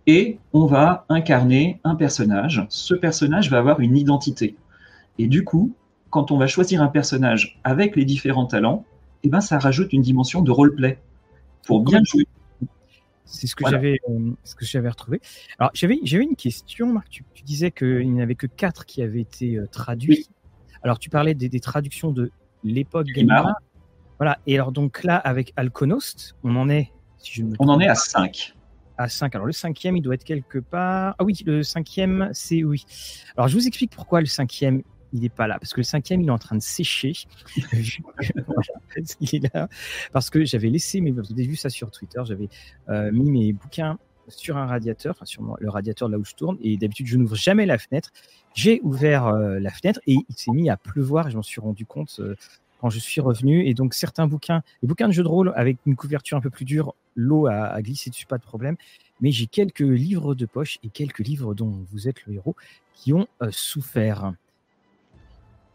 Et 0.07 0.39
on 0.53 0.67
va 0.67 1.05
incarner 1.09 1.81
un 1.85 1.95
personnage. 1.95 2.65
Ce 2.71 2.95
personnage 2.95 3.51
va 3.51 3.59
avoir 3.59 3.81
une 3.81 3.97
identité. 3.97 4.57
Et 5.19 5.27
du 5.27 5.45
coup, 5.45 5.75
quand 6.11 6.31
on 6.31 6.39
va 6.39 6.47
choisir 6.47 6.83
un 6.83 6.89
personnage 6.89 7.61
avec 7.65 7.97
les 7.97 8.05
différents 8.05 8.47
talents, 8.47 8.85
eh 9.25 9.29
ben, 9.29 9.41
ça 9.41 9.59
rajoute 9.59 9.93
une 9.93 10.03
dimension 10.03 10.41
de 10.41 10.51
roleplay 10.51 10.99
pour 11.69 11.83
bien 11.83 12.03
jouer. 12.03 12.27
C'est 13.25 13.47
ce 13.47 13.55
que 13.55 13.63
voilà. 13.63 13.77
j'avais, 13.77 14.01
euh, 14.09 14.31
ce 14.43 14.55
que 14.55 14.65
j'avais 14.65 14.89
retrouvé. 14.89 15.21
Alors 15.59 15.71
j'avais, 15.75 15.99
j'avais 16.03 16.25
une 16.25 16.35
question, 16.35 16.93
Marc. 16.95 17.11
Tu, 17.11 17.25
tu 17.35 17.45
disais 17.45 17.71
qu'il 17.71 18.11
n'y 18.11 18.23
avait 18.23 18.35
que 18.35 18.47
quatre 18.47 18.87
qui 18.87 19.03
avaient 19.03 19.21
été 19.21 19.57
euh, 19.57 19.67
traduits. 19.67 20.27
Oui. 20.29 20.35
Alors 20.83 20.99
tu 20.99 21.11
parlais 21.11 21.35
des, 21.35 21.51
des 21.51 21.61
traductions 21.61 22.11
de 22.11 22.31
l'époque 22.65 23.07
Gallimard. 23.09 23.61
Voilà. 24.19 24.39
Et 24.47 24.55
alors 24.55 24.73
donc 24.73 25.05
là, 25.05 25.17
avec 25.17 25.53
Alconost, 25.57 26.37
on 26.43 26.57
en 26.57 26.71
est. 26.71 26.91
Si 27.19 27.33
je 27.35 27.45
on 27.59 27.69
en 27.69 27.81
est 27.81 27.89
à 27.89 27.95
5 27.95 28.55
à 28.97 29.09
5. 29.09 29.35
Alors 29.35 29.47
le 29.47 29.53
cinquième, 29.53 29.97
il 29.97 30.03
doit 30.03 30.15
être 30.15 30.25
quelque 30.25 30.59
part. 30.59 31.15
Ah 31.19 31.25
oui, 31.25 31.35
le 31.47 31.63
cinquième, 31.63 32.31
c'est 32.33 32.65
oui. 32.65 32.85
Alors 33.37 33.49
je 33.49 33.55
vous 33.55 33.67
explique 33.67 33.93
pourquoi 33.93 34.21
le 34.21 34.27
cinquième, 34.27 34.83
il 35.13 35.21
n'est 35.21 35.29
pas 35.29 35.47
là. 35.47 35.59
Parce 35.59 35.73
que 35.73 35.81
le 35.81 35.85
cinquième, 35.85 36.21
il 36.21 36.29
est 36.29 36.33
en 36.33 36.39
train 36.39 36.57
de 36.57 36.63
sécher. 36.63 37.13
il 37.57 39.35
est 39.35 39.55
là. 39.55 39.69
Parce 40.13 40.31
que 40.31 40.45
j'avais 40.45 40.69
laissé, 40.69 41.01
mais 41.01 41.11
vous 41.11 41.21
avez 41.31 41.47
vu 41.47 41.57
ça 41.57 41.71
sur 41.71 41.91
Twitter, 41.91 42.21
j'avais 42.25 42.49
euh, 42.89 43.11
mis 43.13 43.31
mes 43.31 43.53
bouquins 43.53 43.99
sur 44.29 44.57
un 44.57 44.67
radiateur, 44.67 45.15
enfin 45.17 45.25
sur 45.25 45.57
le 45.59 45.71
radiateur 45.71 46.09
là 46.09 46.19
où 46.19 46.25
je 46.25 46.35
tourne, 46.35 46.59
et 46.61 46.77
d'habitude 46.77 47.07
je 47.07 47.17
n'ouvre 47.17 47.37
jamais 47.37 47.67
la 47.67 47.79
fenêtre. 47.79 48.11
J'ai 48.55 48.81
ouvert 48.83 49.27
euh, 49.27 49.59
la 49.59 49.71
fenêtre 49.71 50.01
et 50.07 50.17
il 50.29 50.37
s'est 50.37 50.51
mis 50.53 50.71
à 50.71 50.77
pleuvoir 50.77 51.29
et 51.29 51.31
je 51.31 51.37
m'en 51.37 51.43
suis 51.43 51.61
rendu 51.61 51.87
compte 51.87 52.17
euh, 52.21 52.35
quand 52.81 52.91
je 52.91 52.99
suis 52.99 53.21
revenu. 53.21 53.67
Et 53.67 53.75
donc 53.75 53.95
certains 53.95 54.27
bouquins, 54.27 54.63
les 54.83 54.89
bouquins 54.89 55.09
de 55.09 55.13
jeux 55.13 55.23
de 55.23 55.29
rôle 55.29 55.53
avec 55.57 55.79
une 55.87 55.97
couverture 55.97 56.37
un 56.37 56.41
peu 56.41 56.51
plus 56.51 56.65
dure, 56.65 56.95
l'eau 57.15 57.47
a, 57.47 57.67
a, 57.67 57.83
glissé 57.83 58.11
dessus, 58.11 58.27
pas 58.27 58.39
de 58.39 58.43
problème. 58.43 58.77
Mais 59.21 59.31
j'ai 59.31 59.47
quelques 59.47 59.81
livres 59.81 60.35
de 60.35 60.47
poche 60.47 60.79
et 60.83 60.89
quelques 60.89 61.21
livres 61.21 61.55
dont 61.55 61.85
vous 61.91 62.09
êtes 62.09 62.25
le 62.27 62.35
héros 62.35 62.55
qui 62.95 63.13
ont 63.13 63.27
euh, 63.43 63.49
souffert. 63.51 64.33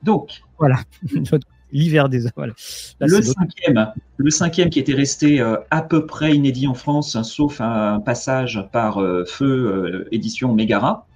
Donc, 0.03 0.43
voilà, 0.59 0.79
l'hiver 1.71 2.09
des 2.09 2.21
voilà. 2.35 2.53
Là, 2.99 3.07
le 3.07 3.21
cinquième, 3.21 3.91
le 4.17 4.29
cinquième 4.29 4.69
qui 4.69 4.79
était 4.79 4.93
resté 4.93 5.39
euh, 5.41 5.57
à 5.71 5.81
peu 5.81 6.05
près 6.05 6.35
inédit 6.35 6.67
en 6.67 6.73
France, 6.73 7.15
hein, 7.15 7.23
sauf 7.23 7.61
un 7.61 7.99
passage 7.99 8.67
par 8.71 9.01
euh, 9.01 9.25
Feu 9.25 10.07
édition 10.11 10.53
Mégara, 10.53 11.07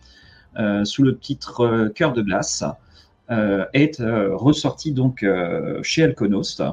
sous 0.85 1.03
le 1.03 1.17
titre 1.17 1.91
Cœur 1.93 2.13
de 2.13 2.23
glace. 2.23 2.63
est 3.29 4.01
ressorti 4.01 4.91
donc 4.91 5.23
chez 5.83 6.03
Alconost. 6.03 6.63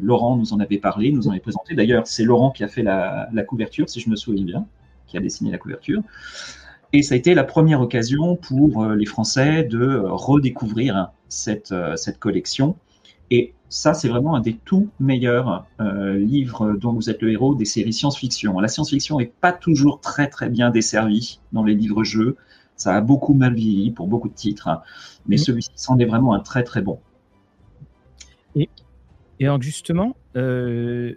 Laurent 0.00 0.36
nous 0.36 0.54
en 0.54 0.60
avait 0.60 0.78
parlé, 0.78 1.12
nous 1.12 1.28
en 1.28 1.32
avait 1.32 1.40
présenté. 1.40 1.74
D'ailleurs, 1.74 2.06
c'est 2.06 2.24
Laurent 2.24 2.52
qui 2.52 2.64
a 2.64 2.68
fait 2.68 2.82
la, 2.82 3.28
la, 3.34 3.42
couverture, 3.42 3.90
si 3.90 4.00
je 4.00 4.08
me 4.08 4.16
souviens 4.16 4.44
bien, 4.44 4.66
qui 5.06 5.18
a 5.18 5.20
dessiné 5.20 5.50
la 5.50 5.58
couverture. 5.58 6.00
Et 6.94 7.02
ça 7.02 7.14
a 7.14 7.18
été 7.18 7.34
la 7.34 7.42
première 7.42 7.80
occasion 7.80 8.36
pour 8.36 8.86
les 8.86 9.04
Français 9.04 9.64
de 9.64 10.00
redécouvrir 10.06 11.10
cette, 11.28 11.74
cette 11.96 12.20
collection. 12.20 12.76
Et 13.32 13.52
ça, 13.68 13.94
c'est 13.94 14.08
vraiment 14.08 14.36
un 14.36 14.40
des 14.40 14.54
tout 14.54 14.88
meilleurs 15.00 15.66
euh, 15.80 16.16
livres 16.16 16.74
dont 16.74 16.92
vous 16.92 17.10
êtes 17.10 17.20
le 17.20 17.32
héros 17.32 17.56
des 17.56 17.64
séries 17.64 17.92
science-fiction. 17.92 18.60
La 18.60 18.68
science-fiction 18.68 19.18
n'est 19.18 19.32
pas 19.40 19.52
toujours 19.52 20.00
très 20.00 20.28
très 20.28 20.48
bien 20.48 20.70
desservie 20.70 21.40
dans 21.52 21.64
les 21.64 21.74
livres-jeux. 21.74 22.36
Ça 22.76 22.94
a 22.94 23.00
beaucoup 23.00 23.34
mal 23.34 23.54
vieilli 23.54 23.90
pour 23.90 24.06
beaucoup 24.06 24.28
de 24.28 24.34
titres, 24.34 24.68
hein. 24.68 24.80
mais 25.26 25.36
celui-ci 25.36 25.70
c'en 25.74 25.98
est 25.98 26.04
vraiment 26.04 26.32
un 26.32 26.40
très 26.40 26.62
très 26.62 26.82
bon. 26.82 27.00
Et, 28.54 28.68
et 29.40 29.46
donc 29.46 29.62
justement, 29.62 30.14
euh, 30.36 31.14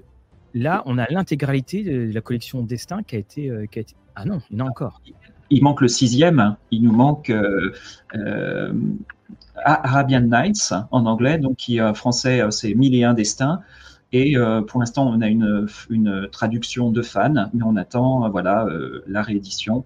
là, 0.55 0.81
on 0.87 0.97
a 0.97 1.05
l'intégralité 1.11 1.83
de 1.83 2.11
la 2.11 2.21
collection 2.21 2.63
Destin 2.63 3.03
qui 3.03 3.15
a 3.15 3.19
été, 3.19 3.51
euh, 3.51 3.67
qui 3.67 3.77
a 3.77 3.81
été... 3.83 3.93
Ah 4.15 4.25
non, 4.25 4.41
il 4.49 4.57
y 4.57 4.61
en 4.63 4.65
a 4.65 4.69
encore. 4.69 5.01
Il 5.49 5.63
manque 5.63 5.81
le 5.81 5.87
sixième. 5.87 6.55
Il 6.71 6.83
nous 6.83 6.91
manque 6.91 7.31
Arabian 9.63 10.21
Nights 10.21 10.73
en 10.91 11.05
anglais, 11.05 11.37
donc 11.37 11.57
qui 11.57 11.81
en 11.81 11.93
français 11.93 12.41
euh, 12.41 12.51
c'est 12.51 12.73
Mille 12.73 12.95
et 12.95 13.03
un 13.03 13.13
destins. 13.13 13.61
Et 14.13 14.37
euh, 14.37 14.61
pour 14.61 14.79
l'instant, 14.79 15.07
on 15.07 15.21
a 15.21 15.27
une, 15.27 15.67
traduction 16.31 16.91
de 16.91 17.01
fans, 17.01 17.49
mais 17.53 17.63
on 17.63 17.75
attend 17.75 18.25
euh, 18.25 18.29
voilà 18.29 18.67
la 19.07 19.21
réédition 19.21 19.85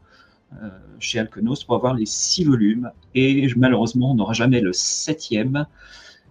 chez 0.99 1.17
Alkenos 1.17 1.63
pour 1.65 1.75
avoir 1.75 1.93
les 1.93 2.05
six 2.05 2.43
volumes. 2.43 2.91
Et 3.15 3.47
malheureusement, 3.55 4.11
on 4.11 4.15
n'aura 4.15 4.33
jamais 4.33 4.59
le 4.59 4.73
septième, 4.73 5.65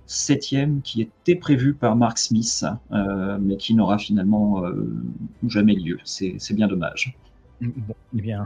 septième 0.05 0.83
qui 0.83 1.01
était 1.01 1.37
prévu 1.37 1.73
par 1.73 1.97
Mark 1.97 2.19
Smith, 2.19 2.67
mais 2.91 3.57
qui 3.57 3.75
n'aura 3.75 3.97
finalement 3.97 4.63
jamais 5.49 5.75
lieu. 5.75 5.99
C'est 6.05 6.53
bien 6.53 6.69
dommage. 6.69 7.17
Bon, 7.63 7.95
eh 8.15 8.21
bien, 8.21 8.45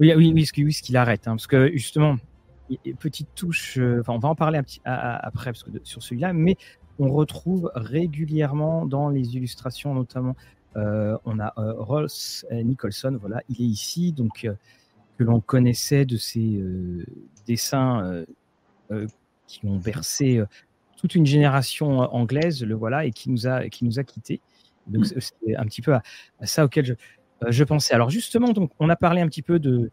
oui, 0.00 0.12
oui, 0.14 0.32
oui, 0.32 0.72
ce 0.72 0.82
qu'il 0.82 0.96
arrête, 0.96 1.26
hein, 1.26 1.32
parce 1.32 1.46
que 1.46 1.70
justement, 1.72 2.16
petite 2.98 3.28
touche, 3.34 3.78
euh, 3.78 4.00
enfin, 4.00 4.14
on 4.14 4.18
va 4.18 4.28
en 4.28 4.34
parler 4.34 4.58
un 4.58 4.62
petit, 4.62 4.80
après 4.84 5.52
parce 5.52 5.62
que 5.62 5.70
sur 5.82 6.02
celui-là, 6.02 6.32
mais 6.32 6.56
on 6.98 7.10
retrouve 7.10 7.70
régulièrement 7.74 8.86
dans 8.86 9.08
les 9.08 9.36
illustrations, 9.36 9.94
notamment, 9.94 10.36
euh, 10.76 11.16
on 11.24 11.38
a 11.40 11.52
euh, 11.58 11.72
Ross 11.74 12.44
Nicholson, 12.50 13.16
voilà, 13.20 13.42
il 13.48 13.62
est 13.62 13.68
ici, 13.68 14.12
donc 14.12 14.48
que 15.18 15.24
l'on 15.24 15.40
connaissait 15.40 16.04
de 16.04 16.16
ses 16.16 16.62
dessins 17.46 18.24
qui 19.46 19.66
ont 19.66 19.76
bercé 19.76 20.42
toute 20.96 21.14
une 21.14 21.26
génération 21.26 22.00
anglaise, 22.14 22.62
le 22.62 22.74
voilà, 22.74 23.04
et 23.04 23.10
qui 23.10 23.30
nous 23.30 23.46
a, 23.46 23.68
qui 23.68 23.84
nous 23.84 23.98
a 23.98 24.04
quittés. 24.04 24.40
Donc 24.86 25.04
mm. 25.04 25.20
c'est 25.20 25.56
un 25.56 25.64
petit 25.64 25.82
peu 25.82 25.94
à, 25.94 26.02
ça 26.42 26.64
auquel 26.64 26.84
je, 26.84 26.94
je 27.46 27.64
pensais. 27.64 27.94
Alors 27.94 28.10
justement, 28.10 28.52
donc 28.52 28.70
on 28.78 28.88
a 28.88 28.96
parlé 28.96 29.20
un 29.20 29.28
petit 29.28 29.42
peu 29.42 29.58
de, 29.58 29.90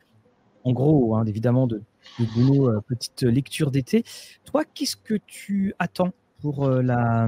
en 0.65 0.73
gros, 0.73 1.15
hein, 1.15 1.25
évidemment, 1.25 1.67
de, 1.67 1.81
de 2.19 2.25
euh, 2.51 2.81
petites 2.87 3.21
lectures 3.21 3.71
d'été. 3.71 4.03
Toi, 4.43 4.63
qu'est-ce 4.73 4.95
que 4.97 5.13
tu 5.27 5.73
attends 5.79 6.11
pour, 6.41 6.65
euh, 6.65 6.81
la, 6.81 7.27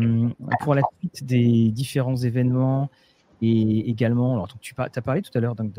pour 0.62 0.76
la 0.76 0.82
suite 1.00 1.24
des 1.24 1.72
différents 1.72 2.18
événements 2.18 2.90
et 3.42 3.88
également, 3.90 4.34
alors 4.34 4.48
tu 4.60 4.74
as 4.78 5.02
parlé 5.02 5.22
tout 5.22 5.36
à 5.38 5.40
l'heure 5.40 5.54
donc, 5.54 5.72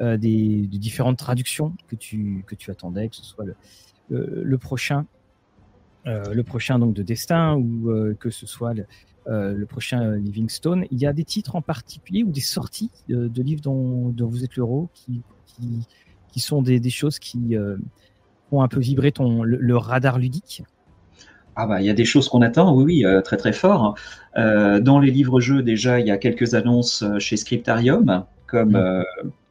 euh, 0.00 0.16
des, 0.16 0.68
différentes 0.68 1.18
traductions 1.18 1.74
que 1.88 1.96
tu, 1.96 2.44
que 2.46 2.54
tu 2.54 2.70
attendais, 2.70 3.08
que 3.08 3.16
ce 3.16 3.24
soit 3.24 3.44
le, 4.10 4.58
prochain, 4.58 5.04
le 6.04 6.42
prochain 6.42 6.78
donc 6.78 6.94
de 6.94 7.02
Destin 7.02 7.56
ou 7.56 8.14
que 8.20 8.30
ce 8.30 8.46
soit 8.46 8.74
le, 9.26 9.64
prochain 9.66 10.16
Livingstone. 10.16 10.86
Il 10.90 11.00
y 11.00 11.06
a 11.06 11.12
des 11.12 11.24
titres 11.24 11.56
en 11.56 11.62
particulier 11.62 12.22
ou 12.22 12.30
des 12.30 12.40
sorties 12.40 12.90
de, 13.08 13.42
livres 13.42 13.62
dont, 13.62 14.10
dont, 14.10 14.26
vous 14.26 14.44
êtes 14.44 14.56
l'euro 14.56 14.88
qui, 14.94 15.22
qui, 15.46 15.86
qui, 16.32 16.40
sont 16.40 16.62
des, 16.62 16.80
des 16.80 16.90
choses 16.90 17.18
qui, 17.18 17.56
un 18.62 18.68
peu 18.68 18.80
vibrer 18.80 19.12
ton, 19.12 19.42
le, 19.42 19.76
radar 19.76 20.18
ludique? 20.18 20.62
Ah 21.56 21.66
bah 21.66 21.80
il 21.80 21.86
y 21.86 21.90
a 21.90 21.94
des 21.94 22.04
choses 22.04 22.28
qu'on 22.28 22.42
attend, 22.42 22.74
oui 22.74 22.84
oui, 22.84 23.04
euh, 23.04 23.20
très 23.20 23.36
très 23.36 23.52
fort. 23.52 23.94
Euh, 24.36 24.80
dans 24.80 24.98
les 24.98 25.10
livres-jeux 25.10 25.62
déjà, 25.62 26.00
il 26.00 26.06
y 26.06 26.10
a 26.10 26.16
quelques 26.16 26.54
annonces 26.54 27.02
euh, 27.02 27.18
chez 27.20 27.36
Scriptarium, 27.36 28.24
comme 28.46 28.72
mm. 28.72 29.04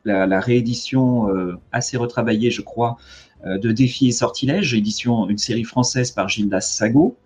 la, 0.06 0.40
réédition 0.40 1.30
assez 1.72 1.98
retravaillée, 1.98 2.52
je 2.52 2.62
crois, 2.62 2.98
de 3.46 3.72
Défi 3.72 4.08
et 4.08 4.12
Sortilège, 4.12 4.74
édition 4.74 5.30
une 5.30 5.38
série 5.38 5.64
française 5.64 6.12
par 6.12 6.30
Gildas 6.30 6.62
Sago. 6.62 7.18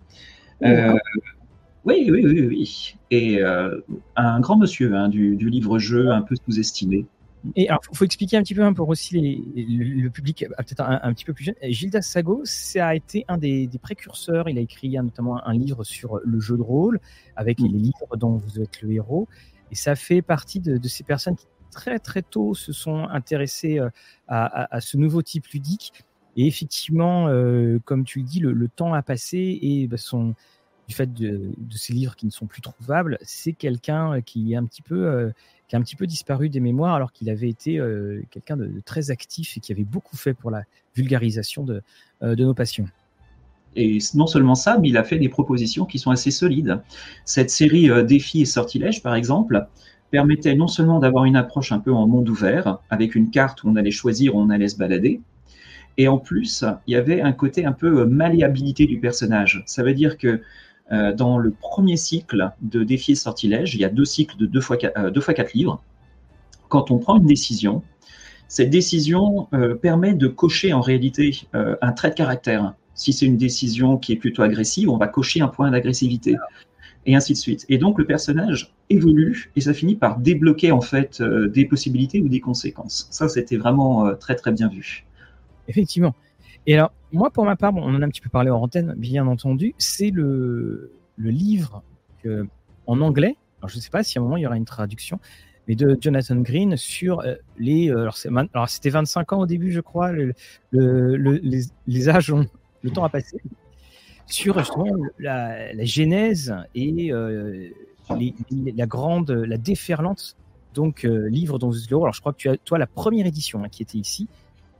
Oui, 1.84 2.08
oui, 2.10 2.24
oui, 2.24 2.46
oui, 2.46 2.96
Et 3.10 3.42
un 3.42 4.40
grand 4.40 4.56
monsieur 4.56 4.94
hein, 4.94 5.08
du 5.08 5.50
livre-jeu, 5.50 6.10
un 6.10 6.22
peu 6.22 6.34
sous-estimé. 6.48 7.06
Et 7.56 7.68
alors, 7.68 7.80
il 7.90 7.96
faut 7.96 8.04
expliquer 8.04 8.36
un 8.36 8.42
petit 8.42 8.54
peu 8.54 8.62
hein, 8.62 8.72
pour 8.72 8.88
aussi 8.88 9.18
le, 9.20 10.08
public 10.08 10.42
euh, 10.42 10.48
peut-être 10.58 10.80
un, 10.80 11.12
petit 11.12 11.24
peu 11.24 11.32
plus 11.32 11.44
jeune. 11.44 11.54
Gildas 11.62 12.02
Sago, 12.02 12.40
ça 12.44 12.88
a 12.88 12.94
été 12.94 13.24
un 13.28 13.38
des, 13.38 13.68
précurseurs. 13.80 14.48
Il 14.48 14.58
a 14.58 14.60
écrit 14.60 14.90
notamment 14.90 15.44
un 15.46 15.54
livre 15.54 15.84
sur 15.84 16.20
le 16.24 16.40
jeu 16.40 16.56
de 16.56 16.62
rôle, 16.62 17.00
avec 17.36 17.60
les 17.60 17.68
livres 17.68 18.16
dont 18.16 18.36
vous 18.36 18.60
êtes 18.60 18.82
le 18.82 18.92
héros. 18.92 19.28
Et 19.70 19.74
ça 19.74 19.94
fait 19.94 20.22
partie 20.22 20.60
de, 20.60 20.80
ces 20.88 21.04
personnes 21.04 21.36
qui 21.36 21.46
très 21.70 21.98
très 21.98 22.22
tôt 22.22 22.54
se 22.54 22.72
sont 22.72 23.04
intéressées 23.04 23.78
euh, 23.78 23.90
à, 24.26 24.80
ce 24.80 24.96
nouveau 24.96 25.22
type 25.22 25.46
ludique. 25.48 25.92
Et 26.36 26.46
effectivement, 26.46 27.28
euh, 27.28 27.78
comme 27.84 28.04
tu 28.04 28.20
le 28.20 28.24
dis, 28.24 28.40
le, 28.40 28.68
temps 28.68 28.94
a 28.94 29.02
passé 29.02 29.58
et 29.60 29.86
bah, 29.86 29.96
son, 29.96 30.34
du 30.88 30.94
fait 30.94 31.12
de, 31.12 31.50
ces 31.70 31.92
livres 31.92 32.16
qui 32.16 32.26
ne 32.26 32.30
sont 32.30 32.46
plus 32.46 32.62
trouvables, 32.62 33.18
c'est 33.22 33.52
quelqu'un 33.52 34.20
qui 34.22 34.54
est 34.54 34.56
un 34.56 34.64
petit 34.64 34.82
peu 34.82 35.30
qui 35.68 35.76
a 35.76 35.78
un 35.78 35.82
petit 35.82 35.96
peu 35.96 36.06
disparu 36.06 36.48
des 36.48 36.60
mémoires 36.60 36.94
alors 36.94 37.12
qu'il 37.12 37.28
avait 37.30 37.48
été 37.48 37.78
euh, 37.78 38.22
quelqu'un 38.30 38.56
de, 38.56 38.70
très 38.84 39.10
actif 39.10 39.56
et 39.56 39.60
qui 39.60 39.70
avait 39.70 39.84
beaucoup 39.84 40.16
fait 40.16 40.34
pour 40.34 40.50
la 40.50 40.62
vulgarisation 40.96 41.62
de, 41.62 41.82
euh, 42.22 42.34
de 42.34 42.44
nos 42.44 42.54
passions. 42.54 42.88
Et 43.76 43.98
non 44.14 44.26
seulement 44.26 44.54
ça, 44.54 44.78
mais 44.78 44.88
il 44.88 44.96
a 44.96 45.04
fait 45.04 45.18
des 45.18 45.28
propositions 45.28 45.84
qui 45.84 45.98
sont 45.98 46.10
assez 46.10 46.30
solides. 46.30 46.80
Cette 47.26 47.50
série 47.50 47.90
euh, 47.90 48.02
Défis 48.02 48.40
et 48.40 48.44
Sortilèges, 48.46 49.02
par 49.02 49.14
exemple, 49.14 49.66
permettait 50.10 50.54
non 50.54 50.68
seulement 50.68 50.98
d'avoir 50.98 51.26
une 51.26 51.36
approche 51.36 51.70
un 51.70 51.78
peu 51.78 51.92
en 51.92 52.06
monde 52.08 52.30
ouvert, 52.30 52.78
avec 52.88 53.14
une 53.14 53.30
carte 53.30 53.62
où 53.62 53.68
on 53.68 53.76
allait 53.76 53.90
choisir, 53.90 54.34
où 54.34 54.40
on 54.40 54.48
allait 54.48 54.68
se 54.68 54.78
balader, 54.78 55.20
et 55.98 56.08
en 56.08 56.16
plus, 56.16 56.64
il 56.86 56.94
y 56.94 56.96
avait 56.96 57.20
un 57.20 57.32
côté 57.32 57.66
un 57.66 57.72
peu 57.72 58.06
malléabilité 58.06 58.86
du 58.86 59.00
personnage. 59.00 59.64
Ça 59.66 59.82
veut 59.82 59.94
dire 59.94 60.16
que 60.16 60.40
euh, 60.90 61.12
dans 61.12 61.38
le 61.38 61.50
premier 61.50 61.96
cycle 61.96 62.50
de 62.62 62.82
défi 62.82 63.12
et 63.12 63.14
sortilège, 63.14 63.74
il 63.74 63.80
y 63.80 63.84
a 63.84 63.90
deux 63.90 64.04
cycles 64.06 64.36
de 64.36 64.46
deux 64.46 64.60
fois, 64.60 64.76
quatre, 64.76 64.98
euh, 64.98 65.20
fois 65.20 65.34
quatre 65.34 65.52
livres. 65.52 65.82
Quand 66.68 66.90
on 66.90 66.98
prend 66.98 67.16
une 67.16 67.26
décision, 67.26 67.82
cette 68.48 68.70
décision 68.70 69.48
euh, 69.52 69.74
permet 69.74 70.14
de 70.14 70.28
cocher 70.28 70.72
en 70.72 70.80
réalité 70.80 71.42
un 71.52 71.92
trait 71.92 72.10
de 72.10 72.14
caractère. 72.14 72.74
Si 72.94 73.12
c'est 73.12 73.26
une 73.26 73.36
décision 73.36 73.98
qui 73.98 74.12
est 74.12 74.16
plutôt 74.16 74.42
agressive, 74.42 74.88
on 74.88 74.96
va 74.96 75.08
cocher 75.08 75.40
un 75.40 75.48
point 75.48 75.70
d'agressivité 75.70 76.36
et 77.06 77.14
ainsi 77.14 77.34
de 77.34 77.38
suite. 77.38 77.64
Et 77.68 77.78
donc 77.78 77.98
le 77.98 78.04
personnage 78.04 78.74
évolue 78.90 79.50
et 79.56 79.60
ça 79.60 79.72
finit 79.72 79.94
par 79.94 80.18
débloquer 80.18 80.72
en 80.72 80.80
fait 80.80 81.22
des 81.22 81.64
possibilités 81.64 82.20
ou 82.20 82.28
des 82.28 82.40
conséquences. 82.40 83.06
Ça, 83.10 83.28
c'était 83.28 83.56
vraiment 83.56 84.14
très 84.16 84.34
très 84.34 84.52
bien 84.52 84.68
vu. 84.68 85.06
Effectivement. 85.68 86.14
Et 86.66 86.74
alors, 86.74 86.92
moi, 87.12 87.30
pour 87.30 87.44
ma 87.44 87.56
part, 87.56 87.74
on 87.74 87.82
en 87.82 88.02
a 88.02 88.04
un 88.04 88.08
petit 88.08 88.20
peu 88.20 88.28
parlé 88.28 88.50
en 88.50 88.60
antenne, 88.60 88.94
bien 88.96 89.26
entendu, 89.26 89.74
c'est 89.78 90.10
le, 90.10 90.92
livre 91.16 91.82
en 92.86 93.00
anglais. 93.00 93.36
Alors, 93.60 93.70
je 93.70 93.76
ne 93.76 93.80
sais 93.80 93.90
pas 93.90 94.02
si 94.02 94.18
à 94.18 94.20
un 94.20 94.24
moment 94.24 94.36
il 94.36 94.42
y 94.42 94.46
aura 94.46 94.56
une 94.56 94.64
traduction, 94.64 95.18
mais 95.66 95.74
de 95.74 95.96
Jonathan 96.00 96.36
Green 96.36 96.76
sur 96.76 97.20
euh, 97.20 97.34
les. 97.58 97.90
Euh, 97.90 98.08
alors, 98.54 98.68
c'était 98.68 98.90
25 98.90 99.32
ans 99.32 99.40
au 99.40 99.46
début, 99.46 99.72
je 99.72 99.80
crois. 99.80 100.12
Le, 100.12 100.34
les, 101.86 102.08
âges 102.08 102.30
ont. 102.30 102.46
Le 102.82 102.90
temps 102.90 103.04
a 103.04 103.08
passé. 103.08 103.38
Sur 104.26 104.58
justement 104.58 104.94
la, 105.18 105.72
la 105.72 105.84
genèse 105.84 106.54
et 106.74 107.12
euh, 107.12 107.68
la 108.10 108.86
grande. 108.86 109.30
La 109.30 109.56
déferlante 109.56 110.36
donc 110.74 111.02
livre 111.02 111.58
dont 111.58 111.70
vous 111.70 111.96
Alors, 111.96 112.12
je 112.12 112.20
crois 112.20 112.32
que 112.32 112.38
tu 112.38 112.48
as, 112.48 112.56
toi, 112.58 112.78
la 112.78 112.86
première 112.86 113.26
édition 113.26 113.64
hein, 113.64 113.68
qui 113.68 113.82
était 113.82 113.98
ici, 113.98 114.28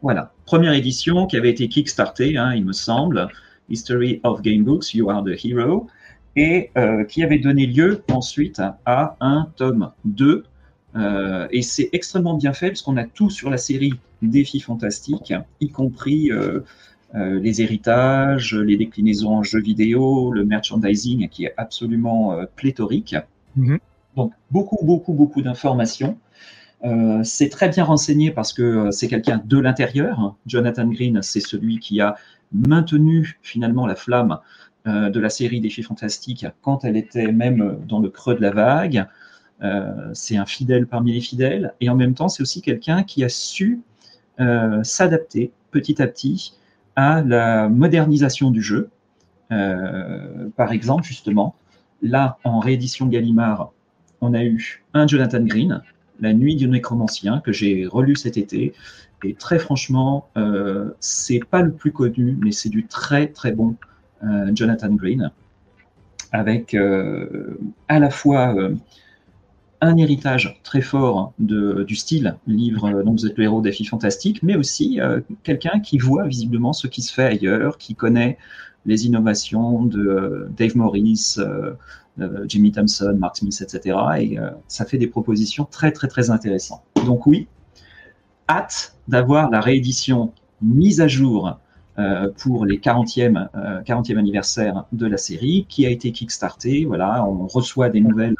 voilà, 0.02 0.32
première 0.46 0.72
édition 0.72 1.26
qui 1.26 1.36
avait 1.36 1.50
été 1.50 1.68
kickstartée, 1.68 2.36
hein, 2.36 2.54
il 2.54 2.64
me 2.64 2.72
semble, 2.72 3.28
History 3.68 4.20
of 4.22 4.42
Game 4.42 4.64
Books, 4.64 4.94
You 4.94 5.10
Are 5.10 5.24
the 5.24 5.44
Hero, 5.44 5.88
et 6.36 6.70
euh, 6.76 7.04
qui 7.04 7.22
avait 7.22 7.38
donné 7.38 7.66
lieu 7.66 8.02
ensuite 8.12 8.62
à 8.86 9.16
un 9.20 9.48
tome 9.56 9.90
2. 10.04 10.44
Euh, 10.96 11.48
et 11.50 11.62
c'est 11.62 11.90
extrêmement 11.92 12.34
bien 12.34 12.52
fait 12.52 12.68
parce 12.68 12.82
qu'on 12.82 12.96
a 12.96 13.04
tout 13.04 13.30
sur 13.30 13.50
la 13.50 13.58
série 13.58 13.94
Défis 14.22 14.60
Fantastiques, 14.60 15.34
y 15.60 15.68
compris 15.68 16.30
euh, 16.32 16.60
les 17.14 17.62
héritages, 17.62 18.54
les 18.54 18.76
déclinaisons 18.76 19.36
en 19.36 19.42
jeux 19.42 19.60
vidéo, 19.60 20.32
le 20.32 20.44
merchandising 20.44 21.28
qui 21.28 21.46
est 21.46 21.54
absolument 21.56 22.38
pléthorique. 22.56 23.16
Mm-hmm. 23.58 23.78
Donc 24.16 24.32
beaucoup, 24.50 24.84
beaucoup, 24.84 25.12
beaucoup 25.12 25.42
d'informations. 25.42 26.18
Euh, 26.84 27.22
c'est 27.24 27.48
très 27.48 27.68
bien 27.68 27.84
renseigné 27.84 28.30
parce 28.30 28.52
que 28.52 28.62
euh, 28.62 28.90
c'est 28.92 29.08
quelqu'un 29.08 29.42
de 29.44 29.58
l'intérieur. 29.58 30.36
Jonathan 30.46 30.86
Green, 30.86 31.20
c'est 31.22 31.40
celui 31.40 31.80
qui 31.80 32.00
a 32.00 32.16
maintenu 32.52 33.38
finalement 33.42 33.86
la 33.86 33.96
flamme 33.96 34.38
de 34.86 35.20
la 35.20 35.28
série 35.28 35.60
Défis 35.60 35.82
Fantastiques 35.82 36.46
quand 36.62 36.82
elle 36.82 36.96
était 36.96 37.30
même 37.30 37.78
dans 37.86 37.98
le 37.98 38.08
creux 38.08 38.34
de 38.34 38.40
la 38.40 38.52
vague. 38.52 39.06
c'est 40.14 40.38
un 40.38 40.46
fidèle 40.46 40.86
parmi 40.86 41.12
les 41.12 41.20
fidèles, 41.20 41.74
et 41.82 41.90
en 41.90 41.94
même 41.94 42.14
temps, 42.14 42.28
c'est 42.28 42.42
aussi 42.42 42.62
quelqu'un 42.62 43.02
qui 43.02 43.22
a 43.22 43.28
su 43.28 43.82
s'adapter 44.82 45.52
petit 45.72 46.00
à 46.00 46.06
petit 46.06 46.54
à 46.96 47.20
la 47.20 47.68
modernisation 47.68 48.50
du 48.50 48.62
jeu. 48.62 48.88
par 49.50 50.72
exemple, 50.72 51.04
justement, 51.04 51.54
là, 52.00 52.38
en 52.44 52.58
réédition 52.58 53.08
Gallimard, 53.08 53.72
on 54.22 54.32
a 54.32 54.42
eu 54.42 54.84
un 54.94 55.06
Jonathan 55.06 55.42
Green, 55.42 55.82
La 56.20 56.34
Nuit 56.34 56.56
du 56.56 56.68
Nécromancien, 56.68 57.40
que 57.40 57.52
j'ai 57.52 57.86
relu 57.86 58.16
cet 58.16 58.36
été. 58.36 58.72
Et 59.24 59.34
très 59.34 59.58
franchement, 59.58 60.28
euh, 60.36 60.90
c'est 61.00 61.40
pas 61.50 61.62
le 61.62 61.72
plus 61.72 61.92
connu, 61.92 62.36
mais 62.40 62.52
c'est 62.52 62.68
du 62.68 62.86
très 62.86 63.28
très 63.28 63.52
bon 63.52 63.76
euh, 64.24 64.50
Jonathan 64.52 64.92
Green, 64.94 65.30
avec 66.32 66.74
euh, 66.74 67.56
à 67.86 68.00
la 68.00 68.10
fois 68.10 68.52
euh, 68.56 68.74
un 69.80 69.96
héritage 69.96 70.60
très 70.64 70.80
fort 70.80 71.32
de, 71.38 71.84
du 71.84 71.94
style 71.94 72.36
livre 72.48 73.02
dont 73.04 73.12
vous 73.12 73.26
êtes 73.26 73.38
le 73.38 73.44
héros 73.44 73.60
des 73.60 73.70
filles 73.70 73.86
fantastiques, 73.86 74.42
mais 74.42 74.56
aussi 74.56 74.98
quelqu'un 75.44 75.78
qui 75.78 75.98
voit 75.98 76.26
visiblement 76.26 76.72
ce 76.72 76.88
qui 76.88 77.00
se 77.00 77.14
fait 77.14 77.26
ailleurs, 77.26 77.78
qui 77.78 77.94
connaît 77.94 78.38
les 78.86 79.06
innovations 79.06 79.84
de 79.84 80.48
Dave 80.56 80.76
Morris, 80.76 81.36
Jimmy 82.46 82.72
Thompson, 82.72 83.16
Mark 83.18 83.36
Smith, 83.36 83.60
etc. 83.60 83.98
Et 84.18 84.38
euh, 84.38 84.50
ça 84.66 84.84
fait 84.84 84.98
des 84.98 85.06
propositions 85.06 85.64
très, 85.64 85.92
très, 85.92 86.08
très 86.08 86.30
intéressantes. 86.30 86.82
Donc 87.04 87.26
oui, 87.26 87.48
hâte 88.48 88.96
d'avoir 89.06 89.50
la 89.50 89.60
réédition 89.60 90.32
mise 90.60 91.00
à 91.00 91.08
jour 91.08 91.58
euh, 91.98 92.30
pour 92.38 92.64
les 92.64 92.78
40e, 92.78 93.48
40e 93.84 94.18
anniversaire 94.18 94.84
de 94.92 95.06
la 95.06 95.16
série, 95.16 95.66
qui 95.68 95.86
a 95.86 95.90
été 95.90 96.12
kickstarté. 96.12 96.84
Voilà, 96.84 97.24
on 97.24 97.46
reçoit 97.46 97.90
des 97.90 98.00
nouvelles. 98.00 98.36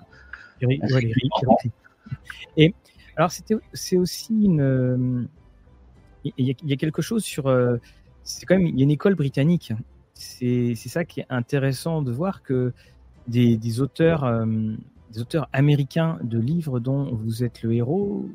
Et 2.56 2.74
alors, 3.16 3.30
c'est 3.72 3.96
aussi 3.96 4.44
une. 4.44 5.28
Il 6.36 6.46
y, 6.46 6.72
a, 6.72 6.76
quelque 6.76 7.00
chose 7.00 7.22
sur. 7.24 7.44
c'est 8.22 8.44
quand 8.44 8.56
même. 8.56 8.66
Il 8.66 8.76
y 8.76 8.80
a 8.80 8.84
une 8.84 8.90
école 8.90 9.14
britannique. 9.14 9.72
C'est 10.14 10.74
ça 10.74 11.04
qui 11.04 11.20
est 11.20 11.26
intéressant 11.30 12.02
de 12.02 12.10
voir 12.10 12.42
que 12.42 12.72
des, 13.28 13.80
auteurs, 13.80 14.24
euh, 14.24 14.46
des 15.12 15.20
auteurs 15.20 15.48
américains 15.52 16.18
de 16.22 16.38
livres 16.38 16.80
dont 16.80 17.14
vous 17.14 17.44
êtes 17.44 17.62
le 17.62 17.74
héros. 17.74 18.28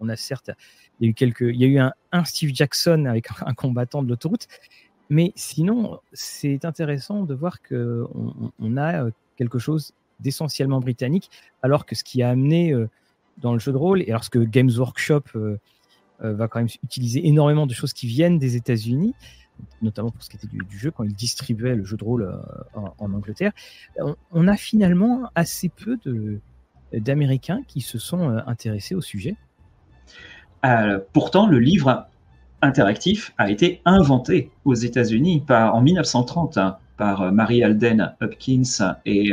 on 0.00 0.08
a 0.08 0.16
certes, 0.16 0.50
il 0.98 1.04
y 1.04 1.08
a 1.08 1.10
eu 1.10 1.14
quelques, 1.14 1.42
il 1.42 1.56
y 1.56 1.64
a 1.64 1.68
eu 1.68 1.78
un, 1.78 2.24
Steve 2.24 2.50
Jackson 2.54 3.04
avec 3.06 3.28
un 3.44 3.54
combattant 3.54 4.02
de 4.02 4.08
l'autoroute, 4.08 4.48
mais 5.10 5.32
sinon, 5.36 6.00
c'est 6.12 6.64
intéressant 6.64 7.24
de 7.24 7.34
voir 7.34 7.60
que 7.62 8.06
on, 8.58 8.76
a 8.76 9.04
euh, 9.04 9.10
quelque 9.36 9.58
chose 9.58 9.92
d'essentiellement 10.20 10.80
britannique, 10.80 11.30
alors 11.62 11.84
que 11.84 11.94
ce 11.94 12.04
qui 12.04 12.22
a 12.22 12.30
amené 12.30 12.72
euh, 12.72 12.88
dans 13.38 13.52
le 13.52 13.58
jeu 13.58 13.72
de 13.72 13.76
rôle, 13.76 14.02
et 14.02 14.10
alors 14.10 14.28
que 14.30 14.38
Games 14.38 14.70
Workshop 14.76 15.22
va 16.20 16.46
quand 16.46 16.60
même 16.60 16.68
utiliser 16.84 17.26
énormément 17.26 17.66
de 17.66 17.74
choses 17.74 17.92
qui 17.92 18.06
viennent 18.06 18.38
des 18.38 18.54
États-Unis, 18.54 19.12
notamment 19.80 20.10
pour 20.10 20.22
ce 20.22 20.30
qui 20.30 20.36
était 20.36 20.46
du, 20.46 20.78
jeu, 20.78 20.90
quand 20.90 21.04
il 21.04 21.14
distribuait 21.14 21.74
le 21.74 21.84
jeu 21.84 21.96
de 21.96 22.04
rôle 22.04 22.22
euh, 22.22 22.80
en, 22.98 23.12
Angleterre, 23.12 23.52
on, 24.30 24.48
a 24.48 24.56
finalement 24.56 25.30
assez 25.34 25.68
peu 25.68 25.98
d'Américains 26.92 27.62
qui 27.66 27.80
se 27.80 27.98
sont 27.98 28.30
euh, 28.30 28.40
intéressés 28.46 28.94
au 28.94 29.00
sujet. 29.00 29.36
Euh, 30.64 30.98
pourtant, 31.12 31.46
le 31.46 31.58
livre 31.58 32.06
interactif 32.60 33.34
a 33.38 33.50
été 33.50 33.80
inventé 33.84 34.50
aux 34.64 34.74
États-Unis 34.74 35.44
en 35.48 35.80
1930 35.80 36.58
hein, 36.58 36.76
par 36.96 37.32
Mary 37.32 37.64
Alden 37.64 38.14
Hopkins 38.20 38.94
et 39.04 39.32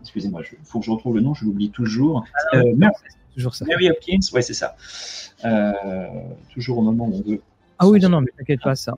excusez-moi, 0.00 0.42
il 0.52 0.58
faut 0.64 0.78
que 0.78 0.86
je 0.86 0.90
retrouve 0.92 1.16
le 1.16 1.22
nom, 1.22 1.34
je 1.34 1.44
l'oublie 1.44 1.70
toujours. 1.70 2.24
Ah 2.52 2.60
toujours 3.34 3.54
ça. 3.56 3.64
Mary 3.64 3.90
Hopkins, 3.90 4.20
ouais, 4.32 4.42
c'est 4.42 4.54
ça. 4.54 4.76
toujours 6.52 6.78
au 6.78 6.82
moment 6.82 7.06
où 7.06 7.14
on 7.26 7.30
veut 7.30 7.42
ah 7.82 7.88
oui, 7.88 7.98
non, 7.98 8.08
non, 8.10 8.20
mais 8.20 8.30
t'inquiète 8.36 8.62
pas, 8.62 8.76
ça. 8.76 8.96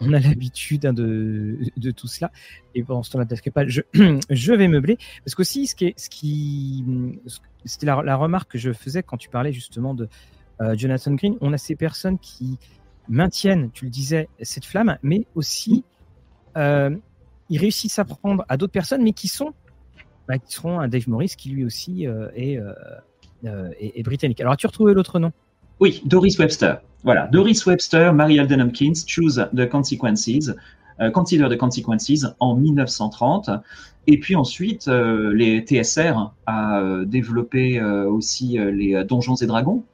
On, 0.00 0.12
a 0.12 0.18
l'habitude 0.18 0.86
hein, 0.86 0.92
de, 0.92 1.58
de, 1.76 1.90
tout 1.92 2.08
cela. 2.08 2.32
Et 2.74 2.82
pendant 2.82 3.02
ce 3.02 3.12
temps-là, 3.12 3.26
pas, 3.52 3.66
je, 3.66 3.82
je 4.30 4.52
vais 4.52 4.66
meubler. 4.66 4.98
Parce 5.24 5.34
qu'aussi, 5.34 5.68
ce 5.68 5.76
qui, 5.76 5.94
ce 5.96 6.08
qui, 6.08 6.84
c'était 7.64 7.86
la, 7.86 8.16
remarque 8.16 8.52
que 8.52 8.58
je 8.58 8.72
faisais 8.72 9.04
quand 9.04 9.18
tu 9.18 9.28
parlais 9.28 9.52
justement 9.52 9.94
de 9.94 10.08
euh, 10.60 10.74
Jonathan 10.76 11.12
Green. 11.12 11.36
On 11.40 11.52
a 11.52 11.58
ces 11.58 11.76
personnes 11.76 12.18
qui 12.18 12.58
maintiennent, 13.08 13.70
tu 13.72 13.84
le 13.84 13.90
disais, 13.90 14.28
cette 14.40 14.64
flamme, 14.64 14.96
mais 15.02 15.26
aussi 15.36 15.84
euh, 16.56 16.96
ils 17.50 17.58
réussissent 17.58 17.98
à 17.98 18.04
prendre 18.04 18.44
à 18.48 18.56
d'autres 18.56 18.72
personnes, 18.72 19.02
mais 19.02 19.12
qui 19.12 19.28
sont, 19.28 19.52
bah, 20.26 20.38
qui 20.38 20.54
seront 20.54 20.80
un 20.80 20.88
Dave 20.88 21.08
Morris 21.08 21.34
qui 21.36 21.50
lui 21.50 21.64
aussi 21.64 22.06
euh, 22.06 22.30
est, 22.34 22.58
est, 23.44 23.98
est, 23.98 24.02
britannique. 24.02 24.40
Alors, 24.40 24.54
as-tu 24.54 24.66
retrouvé 24.66 24.94
l'autre 24.94 25.18
nom? 25.20 25.32
Oui, 25.80 26.02
Doris 26.04 26.38
Webster. 26.38 26.80
Voilà, 27.04 27.26
Doris 27.26 27.66
Webster, 27.66 28.14
Mary 28.14 28.38
Alden 28.38 28.62
Hopkins, 28.62 28.94
Choose 29.06 29.46
the 29.54 29.68
Consequences, 29.68 30.50
euh, 31.00 31.10
Consider 31.10 31.48
the 31.50 31.58
Consequences 31.58 32.24
en 32.40 32.56
1930. 32.56 33.50
Et 34.06 34.18
puis 34.18 34.36
ensuite, 34.36 34.88
euh, 34.88 35.32
les 35.34 35.60
TSR 35.60 36.32
a 36.46 36.80
euh, 36.80 37.04
développé 37.04 37.82
aussi 37.82 38.58
les 38.58 39.04
Donjons 39.04 39.36
et 39.36 39.46
Dragons 39.46 39.84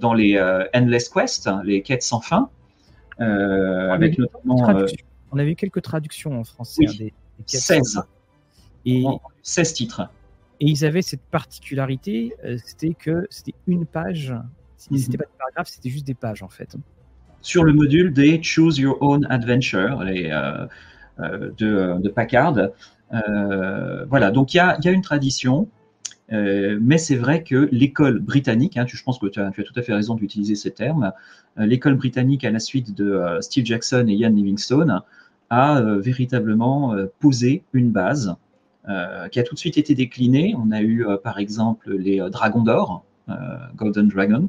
dans 0.00 0.14
les 0.14 0.40
Endless 0.74 1.08
Quest, 1.08 1.50
les 1.64 1.82
quêtes 1.82 2.02
sans 2.02 2.20
fin, 2.20 2.48
avec 3.18 4.18
notamment. 4.18 4.86
On 5.32 5.38
avait 5.38 5.52
eu 5.52 5.56
quelques 5.56 5.82
traductions 5.82 6.40
en 6.40 6.44
français. 6.44 6.84
Hein, 6.88 6.92
des, 6.98 7.12
16. 7.46 8.00
Et 8.86 9.04
16 9.42 9.72
titres. 9.74 10.08
Et 10.58 10.66
ils 10.66 10.84
avaient 10.84 11.02
cette 11.02 11.22
particularité, 11.22 12.34
c'était 12.64 12.94
que 12.94 13.26
c'était 13.30 13.54
une 13.66 13.86
page 13.86 14.34
c'était 14.80 15.18
pas 15.18 15.24
des 15.24 15.38
paragraphes, 15.38 15.68
c'était 15.68 15.90
juste 15.90 16.06
des 16.06 16.14
pages 16.14 16.42
en 16.42 16.48
fait. 16.48 16.76
Sur 17.42 17.64
le 17.64 17.72
module 17.72 18.12
des 18.12 18.42
Choose 18.42 18.78
Your 18.78 18.98
Own 19.02 19.26
Adventure 19.30 20.02
les, 20.04 20.30
euh, 20.30 20.66
euh, 21.20 21.50
de, 21.56 22.00
de, 22.00 22.08
Packard. 22.08 22.56
Euh, 23.12 24.04
voilà, 24.06 24.30
donc 24.30 24.54
il 24.54 24.58
y 24.58 24.60
a, 24.60 24.78
y 24.82 24.88
a, 24.88 24.92
une 24.92 25.02
tradition, 25.02 25.68
mais 26.30 26.96
c'est 26.96 27.16
vrai 27.16 27.42
que 27.42 27.68
l'école 27.72 28.20
britannique, 28.20 28.76
hein, 28.76 28.84
je 28.86 29.02
pense 29.02 29.18
que 29.18 29.26
tu 29.26 29.40
as, 29.40 29.50
tu 29.50 29.60
as, 29.60 29.64
tout 29.64 29.72
à 29.76 29.82
fait 29.82 29.92
raison 29.92 30.14
d'utiliser 30.14 30.54
ces 30.54 30.70
termes, 30.70 31.12
l'école 31.56 31.94
britannique 31.94 32.44
à 32.44 32.50
la 32.50 32.60
suite 32.60 32.94
de 32.94 33.38
Steve 33.40 33.64
Jackson 33.64 34.06
et 34.08 34.12
Ian 34.12 34.30
Livingstone 34.30 35.02
a 35.50 35.82
véritablement 35.98 36.94
posé 37.18 37.64
une 37.72 37.90
base 37.90 38.36
qui 39.32 39.40
a 39.40 39.42
tout 39.42 39.54
de 39.54 39.58
suite 39.58 39.76
été 39.76 39.96
déclinée. 39.96 40.54
On 40.56 40.70
a 40.70 40.82
eu 40.82 41.04
par 41.24 41.40
exemple 41.40 41.92
les 41.92 42.20
Dragons 42.30 42.62
d'Or, 42.62 43.04
Golden 43.76 44.08
Dragon, 44.08 44.48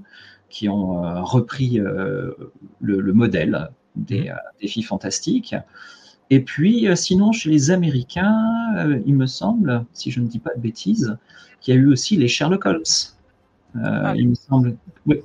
qui 0.52 0.70
ont 0.70 1.04
euh, 1.04 1.22
repris 1.22 1.80
euh, 1.80 2.32
le, 2.82 3.14
modèle 3.14 3.70
des, 3.96 4.30
mhm. 4.30 4.36
des, 4.62 4.68
filles 4.68 4.84
fantastiques. 4.84 5.56
Et 6.30 6.42
puis, 6.42 6.88
sinon, 6.96 7.32
chez 7.32 7.50
les 7.50 7.72
Américains, 7.72 9.02
il 9.06 9.16
me 9.16 9.26
semble, 9.26 9.86
si 9.92 10.12
je 10.12 10.22
ne 10.22 10.28
dis 10.28 10.40
pas 10.40 10.54
de 10.56 10.62
bêtises, 10.62 11.18
qu'il 11.60 11.74
y 11.74 11.78
a 11.78 11.80
eu 11.80 11.92
aussi 11.92 12.16
les 12.16 12.30
Sherlock 12.30 12.66
Holmes. 12.66 12.84
Ah 13.76 14.14
il 14.16 14.30
me 14.30 14.36
semble, 14.36 14.78
oui. 15.06 15.18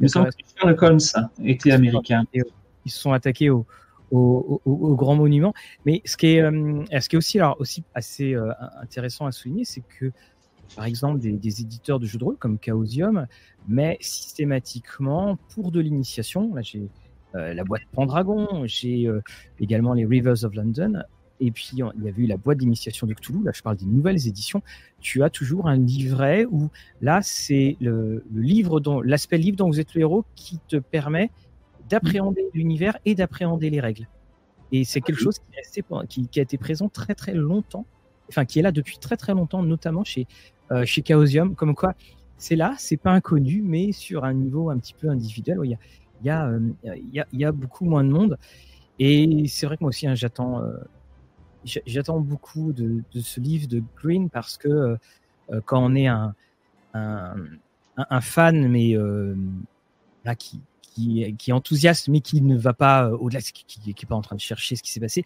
que 0.00 0.06
Sherlock 0.08 0.82
Holmes 0.82 1.26
était 1.44 1.72
américain. 1.72 2.24
Ils 2.32 2.90
se 2.90 2.98
sont 2.98 3.12
attaqués 3.12 3.50
au, 3.50 3.66
au, 4.10 4.62
au, 4.64 4.94
grand 4.94 5.16
monument. 5.16 5.52
Mais 5.84 6.00
ce 6.06 6.16
qui 6.16 6.28
est, 6.28 6.40
ce 6.42 7.08
qui 7.10 7.16
est 7.16 7.18
aussi, 7.18 7.38
alors, 7.38 7.60
aussi 7.60 7.84
assez 7.94 8.34
intéressant 8.80 9.26
à 9.26 9.32
souligner, 9.32 9.66
c'est 9.66 9.82
que 10.00 10.12
par 10.76 10.84
exemple 10.84 11.20
des, 11.20 11.60
éditeurs 11.60 11.98
de 11.98 12.06
jeux 12.06 12.18
de 12.18 12.24
rôle 12.24 12.36
comme 12.36 12.58
Chaosium, 12.58 13.26
mais 13.68 13.98
systématiquement 14.00 15.36
pour 15.54 15.70
de 15.70 15.80
l'initiation. 15.80 16.54
Là, 16.54 16.62
j'ai 16.62 16.88
euh, 17.34 17.54
la 17.54 17.64
boîte 17.64 17.82
Pendragon, 17.92 18.64
j'ai 18.66 19.06
euh, 19.06 19.20
également 19.60 19.94
les 19.94 20.04
Rivers 20.04 20.44
of 20.44 20.54
London, 20.54 21.02
et 21.40 21.50
puis 21.50 21.70
il 21.72 21.78
y 21.78 21.82
avait 21.82 22.22
eu 22.22 22.26
la 22.26 22.36
boîte 22.36 22.58
d'initiation 22.58 23.06
de 23.06 23.14
Cthulhu. 23.14 23.42
Là, 23.42 23.50
je 23.54 23.62
parle 23.62 23.76
des 23.76 23.86
nouvelles 23.86 24.28
éditions. 24.28 24.62
Tu 25.00 25.22
as 25.22 25.30
toujours 25.30 25.66
un 25.66 25.76
livret 25.76 26.46
où 26.50 26.70
là, 27.00 27.20
c'est 27.22 27.76
le, 27.80 28.24
livre 28.32 28.80
dont 28.80 29.00
l'aspect 29.00 29.38
livre 29.38 29.56
dont 29.56 29.66
vous 29.66 29.80
êtes 29.80 29.94
le 29.94 30.02
héros 30.02 30.24
qui 30.36 30.60
te 30.68 30.76
permet 30.76 31.30
d'appréhender 31.88 32.48
l'univers 32.54 32.96
et 33.04 33.14
d'appréhender 33.14 33.70
les 33.70 33.80
règles. 33.80 34.08
Et 34.70 34.84
c'est 34.84 35.00
quelque 35.00 35.20
chose 35.20 35.38
qui, 35.38 35.82
qui, 36.08 36.28
qui, 36.28 36.38
a 36.38 36.42
été 36.42 36.56
présent 36.56 36.88
très 36.88 37.14
très 37.14 37.34
longtemps, 37.34 37.86
enfin 38.32 38.46
qui 38.46 38.58
est 38.58 38.62
là 38.62 38.72
depuis 38.72 38.98
très 38.98 39.16
très 39.16 39.34
longtemps, 39.34 39.62
notamment 39.62 40.04
chez 40.04 40.26
euh, 40.70 40.84
chez 40.86 41.02
Chaosium, 41.06 41.54
comme 41.54 41.74
quoi 41.74 41.94
c'est 42.38 42.56
là, 42.56 42.74
c'est 42.78 42.96
pas 42.96 43.12
inconnu, 43.12 43.62
mais 43.62 43.92
sur 43.92 44.24
un 44.24 44.32
niveau 44.32 44.70
un 44.70 44.78
petit 44.78 44.94
peu 44.94 45.08
individuel, 45.10 45.58
il 45.64 45.70
y 45.70 45.74
a, 45.74 45.78
il 46.20 46.26
y 46.26 46.30
a, 46.30 46.46
euh, 46.46 46.60
il 46.84 47.14
y 47.14 47.20
a, 47.20 47.26
il 47.32 47.40
y 47.40 47.44
a 47.44 47.52
beaucoup 47.52 47.84
moins 47.84 48.02
de 48.02 48.08
monde. 48.08 48.38
Et 48.98 49.46
c'est 49.48 49.66
vrai 49.66 49.76
que 49.76 49.84
moi 49.84 49.90
aussi, 49.90 50.06
hein, 50.06 50.14
j'attends, 50.14 50.60
euh, 50.60 50.72
j'attends 51.64 52.20
beaucoup 52.20 52.72
de, 52.72 53.02
ce 53.14 53.38
livre 53.38 53.68
de 53.68 53.82
Green 53.96 54.28
parce 54.28 54.56
que 54.56 54.96
quand 55.66 55.84
on 55.84 55.94
est 55.94 56.06
un, 56.06 56.34
un, 56.94 57.34
un 57.96 58.20
fan, 58.20 58.68
mais 58.68 58.96
là, 60.24 60.34
qui, 60.34 60.60
qui, 60.80 61.34
qui 61.36 61.50
est 61.50 61.54
enthousiaste, 61.54 62.08
mais 62.08 62.20
qui 62.20 62.40
ne 62.42 62.56
va 62.56 62.72
pas 62.72 63.10
au-delà, 63.10 63.40
qui 63.40 63.80
n'est 63.86 63.94
pas 64.08 64.16
en 64.16 64.22
train 64.22 64.36
de 64.36 64.40
chercher 64.40 64.74
ce 64.76 64.82
qui 64.82 64.90
s'est 64.90 65.00
passé 65.00 65.24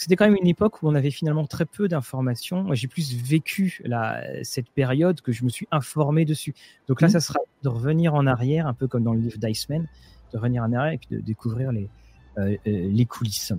c'était 0.00 0.16
quand 0.16 0.24
même 0.24 0.38
une 0.40 0.48
époque 0.48 0.82
où 0.82 0.88
on 0.88 0.94
avait 0.94 1.10
finalement 1.10 1.46
très 1.46 1.66
peu 1.66 1.86
d'informations. 1.86 2.62
Moi, 2.62 2.74
j'ai 2.74 2.88
plus 2.88 3.14
vécu 3.14 3.82
la, 3.84 4.24
cette 4.44 4.70
période 4.70 5.20
que 5.20 5.30
je 5.30 5.44
me 5.44 5.50
suis 5.50 5.68
informé 5.70 6.24
dessus. 6.24 6.54
Donc 6.88 7.02
là, 7.02 7.08
mmh. 7.08 7.10
ça 7.10 7.20
sera 7.20 7.38
de 7.62 7.68
revenir 7.68 8.14
en 8.14 8.26
arrière, 8.26 8.66
un 8.66 8.72
peu 8.72 8.88
comme 8.88 9.02
dans 9.02 9.12
le 9.12 9.20
livre 9.20 9.36
d'Iceman, 9.36 9.86
de 10.32 10.38
revenir 10.38 10.62
en 10.62 10.72
arrière 10.72 10.94
et 10.94 10.96
puis 10.96 11.14
de 11.14 11.20
découvrir 11.20 11.70
les, 11.70 11.90
euh, 12.38 12.56
euh, 12.66 12.88
les 12.90 13.04
coulisses. 13.04 13.52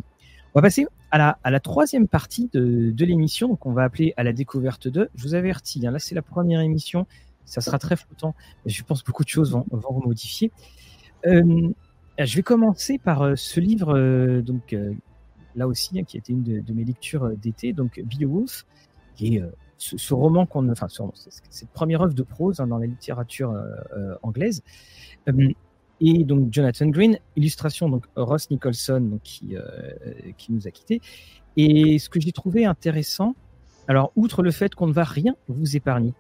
On 0.56 0.60
va 0.60 0.64
passer 0.64 0.88
à 1.12 1.20
la, 1.20 1.38
à 1.44 1.52
la 1.52 1.60
troisième 1.60 2.08
partie 2.08 2.50
de, 2.52 2.90
de 2.90 3.06
l'émission, 3.06 3.50
donc 3.50 3.68
on 3.68 3.72
va 3.72 3.84
appeler 3.84 4.16
à 4.18 4.24
la 4.24 4.34
découverte 4.34 4.88
de. 4.88 5.12
Je 5.14 5.22
vous 5.22 5.36
avertis, 5.36 5.86
hein, 5.86 5.92
là 5.92 6.00
c'est 6.00 6.16
la 6.16 6.24
première 6.24 6.62
émission, 6.62 7.06
ça 7.46 7.62
sera 7.62 7.78
très 7.78 7.96
flottant. 7.96 8.34
Je 8.66 8.82
pense 8.82 9.04
beaucoup 9.04 9.24
de 9.24 9.30
choses 9.30 9.52
vont, 9.52 9.68
vont 9.70 10.00
remodifier. 10.00 10.52
Euh, 11.28 11.70
je 12.18 12.36
vais 12.36 12.42
commencer 12.42 12.98
par 12.98 13.38
ce 13.38 13.60
livre 13.60 14.42
donc 14.42 14.76
là 15.56 15.68
aussi, 15.68 16.00
hein, 16.00 16.04
qui 16.04 16.18
était 16.18 16.34
une 16.34 16.44
de, 16.44 16.74
mes 16.74 16.84
lectures 16.84 17.24
euh, 17.26 17.36
d'été, 17.36 17.74
donc 17.74 18.02
Beowulf, 18.04 18.66
qui 19.16 19.36
est 19.36 19.42
euh, 19.42 19.48
ce, 19.78 20.14
roman 20.14 20.46
qu'on, 20.46 20.70
enfin, 20.70 20.88
cette 21.50 21.70
première 21.70 22.02
œuvre 22.02 22.14
de 22.14 22.24
prose 22.24 22.60
hein, 22.60 22.68
dans 22.68 22.78
la 22.78 22.86
littérature 22.86 23.52
euh, 23.52 24.16
anglaise. 24.22 24.64
et 26.00 26.24
donc 26.24 26.54
Jonathan 26.54 26.88
Green, 26.88 27.18
illustration 27.36 27.90
donc 27.90 28.06
Ross 28.16 28.50
Nicholson 28.52 29.20
qui, 29.24 29.56
qui 30.38 30.52
nous 30.52 30.68
a 30.68 30.72
quittés. 30.72 31.02
Et 31.58 32.00
ce 32.00 32.10
que 32.10 32.20
j'ai 32.20 32.32
trouvé 32.32 32.66
intéressant, 32.66 33.36
alors 33.88 34.12
outre 34.16 34.44
le 34.44 34.52
fait 34.52 34.74
qu'on 34.76 34.88
ne 34.88 34.94
va 34.94 35.04
rien 35.04 35.36
vous 35.48 35.76
épargner, 35.76 36.14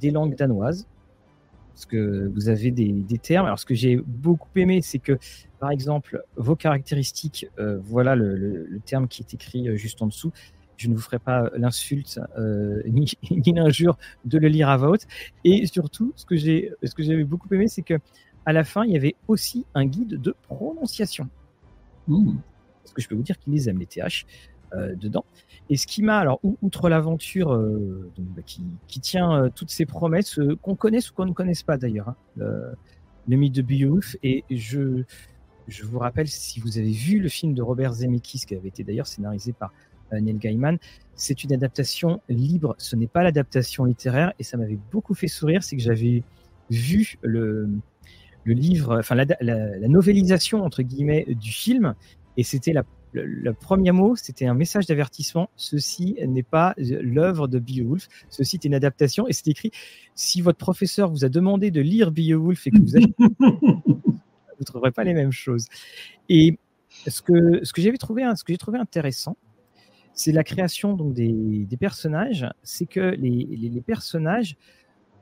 des 0.00 0.10
langues 0.10 0.36
danoises, 0.36 0.86
parce 1.78 1.86
que 1.86 2.28
vous 2.34 2.48
avez 2.48 2.72
des, 2.72 2.90
des 2.90 3.18
termes. 3.18 3.46
Alors 3.46 3.60
ce 3.60 3.64
que 3.64 3.74
j'ai 3.74 3.98
beaucoup 3.98 4.48
aimé, 4.56 4.82
c'est 4.82 4.98
que 4.98 5.16
par 5.60 5.70
exemple, 5.70 6.24
vos 6.34 6.56
caractéristiques, 6.56 7.46
euh, 7.60 7.78
voilà 7.80 8.16
le, 8.16 8.80
terme 8.84 9.06
qui 9.06 9.22
est 9.22 9.32
écrit 9.32 9.68
euh, 9.68 9.76
juste 9.76 10.02
en 10.02 10.08
dessous. 10.08 10.32
Je 10.76 10.88
ne 10.88 10.94
vous 10.94 11.00
ferai 11.00 11.20
pas 11.20 11.50
l'insulte 11.56 12.18
euh, 12.36 12.82
ni, 12.86 13.06
l'injure 13.30 13.96
de 14.24 14.38
le 14.38 14.48
lire 14.48 14.68
à 14.68 14.76
voix 14.76 14.90
haute. 14.90 15.06
Et 15.44 15.66
surtout, 15.66 16.12
ce 16.16 16.26
que 16.26 16.34
j'ai, 16.34 16.72
ce 16.82 16.96
que 16.96 17.04
j'avais 17.04 17.22
beaucoup 17.22 17.46
aimé, 17.54 17.68
c'est 17.68 17.82
que 17.82 17.94
à 18.44 18.52
la 18.52 18.64
fin, 18.64 18.84
il 18.84 18.90
y 18.90 18.96
avait 18.96 19.14
aussi 19.28 19.64
un 19.76 19.86
guide 19.86 20.20
de 20.20 20.34
prononciation. 20.48 21.28
Mmh. 22.08 22.38
Parce 22.82 22.92
que 22.92 23.02
je 23.02 23.08
peux 23.08 23.14
vous 23.14 23.22
dire 23.22 23.38
qu'ils 23.38 23.52
les 23.52 23.68
aiment 23.68 23.78
les 23.78 23.86
TH 23.86 24.26
dedans. 24.72 25.24
Et 25.70 25.76
ce 25.76 25.86
qui 25.86 26.02
m'a, 26.02 26.18
alors, 26.18 26.40
outre 26.62 26.88
l'aventure 26.88 27.56
bah, 28.18 28.42
qui, 28.44 29.00
tient 29.00 29.50
toutes 29.54 29.70
ces 29.70 29.86
promesses 29.86 30.38
qu'on 30.62 30.74
connaisse 30.74 31.10
ou 31.10 31.14
qu'on 31.14 31.26
ne 31.26 31.32
connaisse 31.32 31.62
pas 31.62 31.76
d'ailleurs, 31.76 32.10
hein, 32.10 32.74
le 33.28 33.36
mythe 33.36 33.54
de 33.54 33.62
Beowulf, 33.62 34.16
et 34.22 34.44
je, 34.50 35.02
je 35.68 35.84
vous 35.84 35.98
rappelle, 35.98 36.28
si 36.28 36.60
vous 36.60 36.78
avez 36.78 36.90
vu 36.90 37.20
le 37.20 37.28
film 37.28 37.54
de 37.54 37.62
Robert 37.62 37.92
Zemeckis, 37.92 38.40
qui 38.46 38.54
avait 38.54 38.68
été 38.68 38.82
d'ailleurs 38.84 39.06
scénarisé 39.06 39.52
par 39.52 39.72
euh, 40.12 40.20
Neil 40.20 40.38
Gaiman, 40.38 40.78
c'est 41.14 41.44
une 41.44 41.52
adaptation 41.52 42.20
libre, 42.28 42.74
ce 42.78 42.96
n'est 42.96 43.06
pas 43.06 43.22
l'adaptation 43.22 43.84
littéraire, 43.84 44.32
et 44.38 44.44
ça 44.44 44.56
m'avait 44.56 44.78
beaucoup 44.90 45.14
fait 45.14 45.28
sourire, 45.28 45.62
c'est 45.62 45.76
que 45.76 45.82
j'avais 45.82 46.22
vu 46.70 47.16
le, 47.22 47.68
le 48.44 48.54
livre, 48.54 48.98
enfin 48.98 49.14
la, 49.14 49.26
la, 49.40 49.88
novélisation 49.88 50.64
entre 50.64 50.82
guillemets 50.82 51.26
du 51.28 51.50
film, 51.50 51.94
et 52.38 52.44
c'était 52.44 52.72
la, 52.72 52.84
le, 53.12 53.52
premier 53.52 53.92
mot, 53.92 54.16
c'était 54.16 54.46
un 54.46 54.54
message 54.54 54.86
d'avertissement. 54.86 55.50
Ceci 55.56 56.16
n'est 56.26 56.42
pas 56.42 56.74
l'œuvre 56.76 57.48
de 57.48 57.58
Beowulf, 57.58 58.08
ceci 58.28 58.56
est 58.56 58.64
une 58.64 58.74
adaptation, 58.74 59.26
et 59.28 59.32
c'est 59.32 59.48
écrit 59.48 59.70
si 60.14 60.40
votre 60.40 60.58
professeur 60.58 61.10
vous 61.10 61.24
a 61.24 61.28
demandé 61.28 61.70
de 61.70 61.80
lire 61.80 62.10
Beowulf 62.10 62.66
et 62.66 62.70
que 62.70 62.78
vous 62.78 62.96
avez 62.96 63.14
vous 64.58 64.62
ne 64.62 64.64
trouverez 64.64 64.90
pas 64.90 65.04
les 65.04 65.14
mêmes 65.14 65.32
choses. 65.32 65.66
Et 66.28 66.58
ce 67.06 67.22
que, 67.22 67.64
ce 67.64 67.72
que 67.72 67.80
j'avais 67.80 67.96
trouvé, 67.96 68.24
ce 68.36 68.44
que 68.44 68.52
j'ai 68.52 68.58
trouvé 68.58 68.78
intéressant, 68.78 69.36
c'est 70.12 70.32
la 70.32 70.42
création 70.42 70.94
donc 70.94 71.14
des, 71.14 71.32
des 71.64 71.76
personnages. 71.76 72.46
C'est 72.62 72.86
que 72.86 73.00
les, 73.00 73.46
les, 73.46 73.80
personnages 73.80 74.56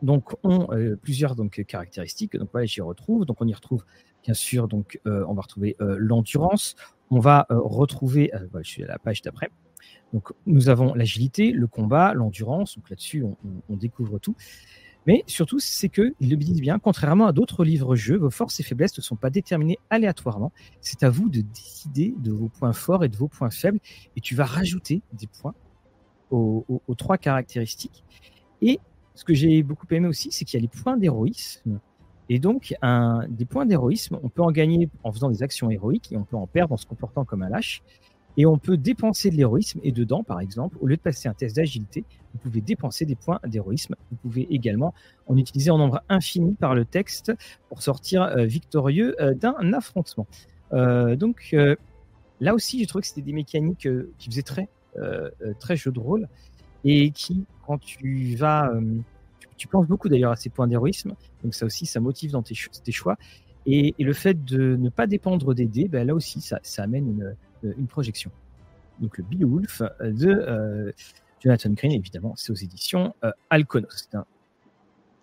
donc 0.00 0.32
ont 0.42 0.68
euh, 0.72 0.96
plusieurs 0.96 1.34
donc 1.34 1.62
caractéristiques. 1.66 2.36
Donc 2.36 2.48
voilà, 2.52 2.66
j'y 2.66 2.80
retrouve. 2.80 3.26
Donc 3.26 3.40
on 3.40 3.46
y 3.46 3.54
retrouve 3.54 3.84
bien 4.24 4.34
sûr 4.34 4.66
donc 4.66 4.98
euh, 5.06 5.24
on 5.28 5.34
va 5.34 5.42
retrouver 5.42 5.76
euh, 5.80 5.96
l'endurance. 5.98 6.76
On 7.10 7.20
va 7.20 7.46
retrouver, 7.50 8.30
voilà, 8.50 8.62
je 8.62 8.70
suis 8.70 8.84
à 8.84 8.86
la 8.86 8.98
page 8.98 9.22
d'après. 9.22 9.50
Donc 10.12 10.32
nous 10.46 10.68
avons 10.68 10.94
l'agilité, 10.94 11.52
le 11.52 11.66
combat, 11.66 12.14
l'endurance. 12.14 12.76
Donc 12.76 12.90
là-dessus 12.90 13.24
on, 13.68 13.76
découvre 13.76 14.18
tout. 14.18 14.36
Mais 15.06 15.22
surtout, 15.28 15.60
c'est 15.60 15.88
qu'ils 15.88 16.14
le 16.20 16.36
disent 16.36 16.60
bien, 16.60 16.80
contrairement 16.80 17.26
à 17.26 17.32
d'autres 17.32 17.64
livres-jeux, 17.64 18.16
vos 18.16 18.30
forces 18.30 18.58
et 18.58 18.64
faiblesses 18.64 18.96
ne 18.98 19.02
sont 19.02 19.14
pas 19.14 19.30
déterminées 19.30 19.78
aléatoirement. 19.88 20.52
C'est 20.80 21.04
à 21.04 21.10
vous 21.10 21.28
de 21.28 21.42
décider 21.42 22.12
de 22.18 22.32
vos 22.32 22.48
points 22.48 22.72
forts 22.72 23.04
et 23.04 23.08
de 23.08 23.16
vos 23.16 23.28
points 23.28 23.50
faibles. 23.50 23.78
Et 24.16 24.20
tu 24.20 24.34
vas 24.34 24.44
rajouter 24.44 25.02
des 25.12 25.28
points 25.28 25.54
aux, 26.30 26.64
trois 26.98 27.18
caractéristiques. 27.18 28.02
Et 28.62 28.80
ce 29.14 29.24
que 29.24 29.32
j'ai 29.32 29.62
beaucoup 29.62 29.86
aimé 29.92 30.08
aussi, 30.08 30.32
c'est 30.32 30.44
qu'il 30.44 30.58
y 30.58 30.60
a 30.60 30.62
les 30.62 30.82
points 30.82 30.96
d'héroïsme. 30.96 31.78
Et 32.28 32.38
donc, 32.38 32.74
des 33.28 33.44
points 33.44 33.66
d'héroïsme, 33.66 34.18
on 34.22 34.28
peut 34.28 34.42
en 34.42 34.50
gagner 34.50 34.88
en 35.04 35.12
faisant 35.12 35.30
des 35.30 35.42
actions 35.42 35.70
héroïques 35.70 36.12
et 36.12 36.16
on 36.16 36.24
peut 36.24 36.36
en 36.36 36.46
perdre 36.46 36.72
en 36.72 36.76
se 36.76 36.86
comportant 36.86 37.24
comme 37.24 37.42
un 37.42 37.48
lâche. 37.48 37.82
Et 38.36 38.44
on 38.44 38.58
peut 38.58 38.76
dépenser 38.76 39.30
de 39.30 39.36
l'héroïsme. 39.36 39.80
Et 39.82 39.92
dedans, 39.92 40.22
par 40.22 40.40
exemple, 40.40 40.76
au 40.80 40.86
lieu 40.86 40.96
de 40.96 41.00
passer 41.00 41.28
un 41.28 41.32
test 41.34 41.56
d'agilité, 41.56 42.04
vous 42.34 42.38
pouvez 42.38 42.60
dépenser 42.60 43.06
des 43.06 43.14
points 43.14 43.40
d'héroïsme. 43.46 43.94
Vous 44.10 44.16
pouvez 44.16 44.46
également 44.50 44.92
en 45.26 45.36
utiliser 45.36 45.70
en 45.70 45.78
nombre 45.78 46.02
infini 46.08 46.54
par 46.54 46.74
le 46.74 46.84
texte 46.84 47.32
pour 47.68 47.82
sortir 47.82 48.22
euh, 48.22 48.44
victorieux 48.44 49.16
euh, 49.20 49.34
d'un 49.34 49.72
affrontement. 49.72 50.26
Euh, 50.72 51.16
donc 51.16 51.54
là 52.40 52.54
aussi, 52.54 52.78
j'ai 52.78 52.86
trouvé 52.86 53.02
que 53.02 53.08
c'était 53.08 53.22
des 53.22 53.32
mécaniques 53.32 53.88
qui 54.18 54.30
faisaient 54.30 54.42
très 54.42 55.76
jeu 55.76 55.90
de 55.90 56.00
rôle 56.00 56.28
et 56.84 57.10
qui, 57.10 57.44
quand 57.66 57.78
tu 57.78 58.34
vas, 58.36 58.70
tu, 59.56 59.68
penses 59.68 59.86
beaucoup 59.86 60.08
d'ailleurs 60.08 60.32
à 60.32 60.36
ces 60.36 60.50
points 60.50 60.66
d'héroïsme. 60.66 61.14
Donc 61.42 61.54
ça 61.54 61.66
aussi, 61.66 61.86
ça 61.86 62.00
motive 62.00 62.32
dans 62.32 62.42
tes, 62.42 62.54
choix. 62.54 63.16
Et, 63.66 63.94
le 63.98 64.12
fait 64.12 64.44
de 64.44 64.76
ne 64.76 64.88
pas 64.88 65.06
dépendre 65.06 65.54
des 65.54 65.66
dés, 65.66 65.88
ben 65.88 66.06
là 66.06 66.14
aussi, 66.14 66.40
ça, 66.40 66.60
amène 66.78 67.08
une, 67.08 67.34
euh, 67.64 67.74
une 67.78 67.86
projection. 67.86 68.30
Donc 69.00 69.18
le 69.18 69.24
Beowulf 69.24 69.82
euh, 69.82 70.12
de 70.12 70.28
euh, 70.28 70.92
Jonathan 71.42 71.70
Green, 71.70 71.92
évidemment, 71.92 72.34
c'est 72.36 72.52
aux 72.52 72.56
éditions 72.56 73.14
Alconos. 73.50 74.08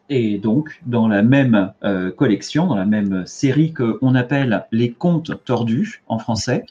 Et 0.09 0.37
donc, 0.37 0.81
dans 0.85 1.07
la 1.07 1.23
même 1.23 1.73
collection, 2.17 2.67
dans 2.67 2.75
la 2.75 2.85
même 2.85 3.25
série 3.25 3.73
qu'on 3.73 4.15
appelle 4.15 4.67
les 4.71 4.91
contes 4.91 5.43
tordus 5.43 6.03
en 6.07 6.19
français, 6.19 6.65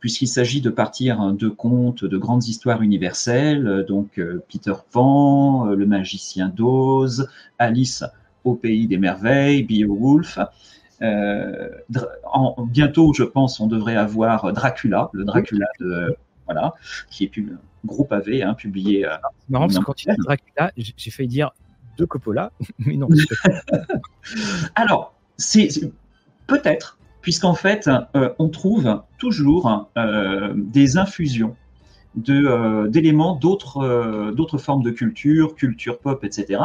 puisqu'il 0.00 0.28
s'agit 0.28 0.60
de 0.60 0.70
partir 0.70 1.32
de 1.32 1.48
contes, 1.48 2.04
de 2.04 2.16
grandes 2.16 2.46
histoires 2.46 2.82
universelles, 2.82 3.84
donc 3.88 4.20
Peter 4.50 4.74
Pan, 4.92 5.66
le 5.66 5.86
magicien 5.86 6.48
d'Oz, 6.48 7.28
Alice 7.58 8.04
au 8.44 8.54
pays 8.54 8.86
des 8.86 8.98
merveilles, 8.98 9.64
Beowulf, 9.64 10.38
euh, 11.02 11.68
en, 12.24 12.64
bientôt, 12.64 13.12
je 13.12 13.22
pense, 13.22 13.60
on 13.60 13.66
devrait 13.66 13.96
avoir 13.96 14.52
Dracula, 14.52 15.10
le 15.12 15.24
Dracula 15.24 15.66
de 15.80 16.16
voilà, 16.46 16.74
qui 17.10 17.24
est 17.24 17.28
pub, 17.28 17.56
groupe 17.84 18.12
AV, 18.12 18.42
hein, 18.42 18.54
publié. 18.54 19.06
Euh, 19.06 19.10
c'est 19.40 19.50
marrant 19.50 19.66
parce 19.66 19.78
que 19.78 19.84
quand 19.84 19.94
tu 19.94 20.08
dis 20.08 20.16
Dracula, 20.18 20.72
j'ai 20.76 21.10
failli 21.10 21.28
dire 21.28 21.50
de 21.96 22.04
Coppola, 22.04 22.52
mais 22.78 22.96
non. 22.96 23.08
Alors, 24.74 25.14
c'est 25.36 25.68
peut-être, 26.46 26.97
puisqu'en 27.20 27.54
fait, 27.54 27.88
euh, 28.14 28.30
on 28.38 28.48
trouve 28.48 29.02
toujours 29.18 29.88
des 30.54 30.96
infusions 30.96 31.56
d'éléments 32.14 33.36
d'autres 33.36 34.32
d'autres 34.32 34.58
formes 34.58 34.82
de 34.82 34.90
culture, 34.90 35.54
culture 35.54 35.98
pop, 35.98 36.24
etc. 36.24 36.58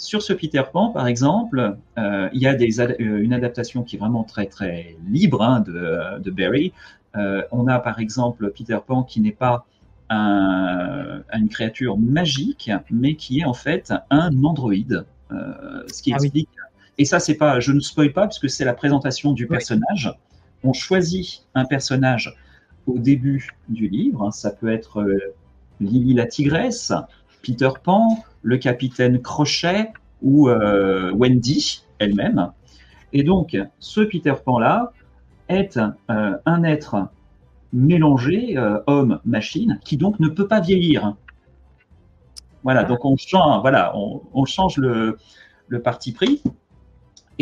Sur 0.00 0.22
ce 0.22 0.32
Peter 0.32 0.62
Pan, 0.72 0.88
par 0.92 1.06
exemple, 1.06 1.76
euh, 1.98 2.30
il 2.32 2.40
y 2.40 2.46
a 2.46 2.54
des, 2.54 2.80
euh, 2.80 2.94
une 2.98 3.34
adaptation 3.34 3.82
qui 3.82 3.96
est 3.96 3.98
vraiment 3.98 4.24
très 4.24 4.46
très 4.46 4.96
libre 5.06 5.42
hein, 5.42 5.60
de, 5.60 6.18
de, 6.18 6.30
Barry. 6.30 6.72
Euh, 7.16 7.42
on 7.52 7.66
a 7.66 7.78
par 7.80 8.00
exemple 8.00 8.50
Peter 8.56 8.78
Pan 8.84 9.02
qui 9.02 9.20
n'est 9.20 9.30
pas 9.30 9.66
un, 10.08 11.20
une 11.34 11.50
créature 11.50 11.98
magique, 11.98 12.70
mais 12.90 13.14
qui 13.14 13.40
est 13.40 13.44
en 13.44 13.52
fait 13.52 13.92
un 14.08 14.42
androïde. 14.42 15.04
ce 15.30 16.02
qui 16.02 16.14
ah 16.14 16.16
explique. 16.16 16.48
Et 17.00 17.06
ça, 17.06 17.18
c'est 17.18 17.36
pas, 17.36 17.60
je 17.60 17.72
ne 17.72 17.80
spoil 17.80 18.12
pas 18.12 18.28
puisque 18.28 18.50
c'est 18.50 18.66
la 18.66 18.74
présentation 18.74 19.32
du 19.32 19.46
personnage. 19.46 20.12
On 20.62 20.74
choisit 20.74 21.46
un 21.54 21.64
personnage 21.64 22.36
au 22.86 22.98
début 22.98 23.48
du 23.70 23.88
livre. 23.88 24.30
Ça 24.34 24.50
peut 24.50 24.70
être 24.70 25.02
Lily 25.80 26.12
la 26.12 26.26
tigresse, 26.26 26.92
Peter 27.42 27.70
Pan, 27.82 28.22
le 28.42 28.58
capitaine 28.58 29.18
Crochet 29.22 29.92
ou 30.20 30.50
euh, 30.50 31.10
Wendy 31.12 31.84
elle-même. 31.98 32.52
Et 33.14 33.22
donc, 33.22 33.56
ce 33.78 34.02
Peter 34.02 34.34
Pan-là 34.44 34.92
est 35.48 35.78
euh, 35.78 36.36
un 36.44 36.62
être 36.64 37.08
mélangé, 37.72 38.58
euh, 38.58 38.78
homme-machine, 38.86 39.80
qui 39.84 39.96
donc 39.96 40.20
ne 40.20 40.28
peut 40.28 40.46
pas 40.46 40.60
vieillir. 40.60 41.16
Voilà, 42.62 42.84
donc 42.84 43.06
on 43.06 43.16
change, 43.16 43.62
voilà, 43.62 43.96
on, 43.96 44.44
change 44.44 44.76
le, 44.76 45.16
le, 45.68 45.80
parti 45.80 46.12
pris. 46.12 46.42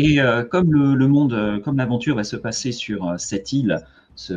Et 0.01 0.19
comme 0.49 0.71
le, 0.71 1.07
monde, 1.07 1.61
comme 1.65 1.75
l'aventure 1.75 2.15
va 2.15 2.23
se 2.23 2.37
passer 2.37 2.71
sur 2.71 3.15
cette 3.17 3.51
île, 3.51 3.81
ce, 4.15 4.33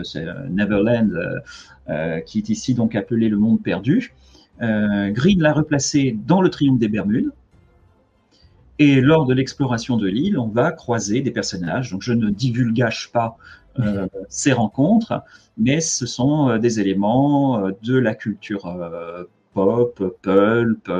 Neverland, 0.49 1.43
qui 2.27 2.39
est 2.39 2.49
ici 2.49 2.75
donc 2.75 2.97
appelé 2.97 3.29
le 3.29 3.37
monde 3.37 3.63
perdu, 3.63 4.13
Green 4.61 5.41
l'a 5.41 5.53
replacé 5.53 6.19
dans 6.27 6.43
le 6.43 6.51
triangle 6.51 6.81
des 6.81 6.89
Bermudes. 6.89 7.31
Et 8.79 9.01
lors 9.01 9.27
de 9.27 9.35
l'exploration 9.35 9.97
de 9.97 10.09
l'île, 10.09 10.37
on 10.39 10.49
va 10.49 10.73
croiser 10.73 11.21
des 11.21 11.31
personnages. 11.31 11.93
Donc 11.93 12.03
je 12.03 12.13
ne 12.13 12.31
divulgage 12.31 13.13
pas 13.13 13.37
euh, 13.79 14.09
ces 14.29 14.53
rencontres, 14.53 15.23
mais 15.57 15.81
ce 15.81 16.05
sont 16.05 16.49
euh, 16.49 16.59
des 16.59 16.81
éléments 16.81 17.65
euh, 17.65 17.71
de 17.85 17.97
la 17.97 18.17
culture 18.17 18.69
pop, 19.55 20.19
pulp. 20.23 20.91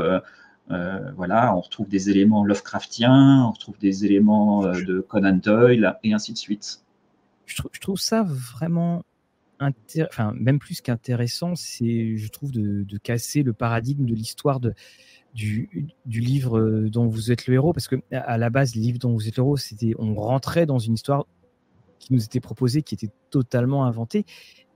Voilà, 0.69 1.55
on 1.55 1.61
retrouve 1.61 1.89
des 1.89 2.11
éléments 2.11 2.45
Lovecraftiens, 2.45 3.45
on 3.47 3.53
retrouve 3.53 3.79
des 3.79 4.05
éléments 4.05 4.63
de 4.63 5.01
Conan 5.01 5.39
Doyle 5.43 5.97
et 6.03 6.13
ainsi 6.13 6.33
de 6.33 6.39
suite. 6.39 6.81
Je, 7.47 7.81
trouve 7.81 7.99
ça 7.99 8.23
vraiment 8.23 9.03
enfin 9.61 10.33
même 10.39 10.59
plus 10.59 10.81
qu'intéressant, 10.81 11.55
c'est 11.55 12.17
je 12.17 12.29
trouve 12.29 12.53
de, 12.53 12.99
casser 12.99 13.43
le 13.43 13.53
paradigme 13.53 14.07
de 14.07 14.15
l'histoire 14.15 14.61
du, 14.61 14.73
du, 15.35 16.21
livre 16.21 16.89
dont 16.89 17.07
vous 17.07 17.33
êtes 17.33 17.47
le 17.47 17.55
héros, 17.55 17.73
parce 17.73 17.89
que 17.89 17.97
à 18.11 18.39
la 18.39 18.51
base, 18.51 18.75
le 18.75 18.81
livre 18.81 18.99
dont 18.99 19.13
vous 19.13 19.29
êtes 19.29 19.37
le 19.37 19.43
héros, 19.43 19.57
c'était 19.57 19.93
on 19.99 20.15
rentrait 20.15 20.67
dans 20.67 20.79
une 20.79 20.95
histoire 20.95 21.27
qui 22.03 22.13
nous 22.13 22.25
était 22.25 22.41
proposé, 22.41 22.83
qui 22.83 22.95
était 22.95 23.11
totalement 23.31 23.85
inventé. 23.85 24.25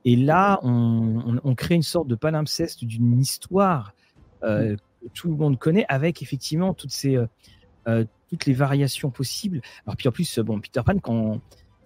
Et 0.04 0.14
là, 0.14 0.60
on, 0.62 1.54
crée 1.56 1.74
une 1.74 1.82
sorte 1.82 2.06
de 2.06 2.14
palimpseste 2.14 2.84
d'une 2.84 3.18
histoire 3.18 3.92
euh, 4.44 4.76
tout 5.14 5.28
le 5.28 5.36
monde 5.36 5.58
connaît, 5.58 5.86
avec 5.88 6.22
effectivement 6.22 6.74
toutes 6.74 6.90
ces 6.90 7.16
euh, 7.16 7.26
euh, 7.88 8.04
toutes 8.30 8.46
les 8.46 8.54
variations 8.54 9.10
possibles. 9.10 9.60
Alors 9.86 9.96
puis 9.96 10.08
en 10.08 10.12
plus, 10.12 10.38
bon, 10.40 10.60
Peter 10.60 10.80
Pan, 10.84 10.98
quand 10.98 11.40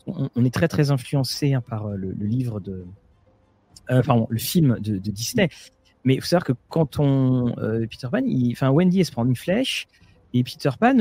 on, 0.07 0.45
est 0.45 0.55
très 0.55 0.69
très 0.69 0.91
influencé 0.91 1.53
hein, 1.53 1.61
par 1.61 1.89
le, 1.89 2.13
livre 2.13 2.61
de, 2.61 2.87
le 3.89 4.39
film 4.39 4.79
de, 4.81 4.97
Disney. 4.97 5.51
Mais 6.05 6.15
il 6.15 6.21
faut 6.23 6.27
savoir 6.27 6.45
que 6.45 6.55
quand 6.71 6.99
on 6.99 7.55
Peter 7.91 8.09
Pan, 8.11 8.23
enfin 8.53 8.71
Wendy 8.71 9.01
elle 9.01 9.05
se 9.05 9.13
prend 9.13 9.27
une 9.27 9.37
flèche 9.37 9.87
et 10.33 10.43
Peter 10.43 10.71
Pan 10.81 10.97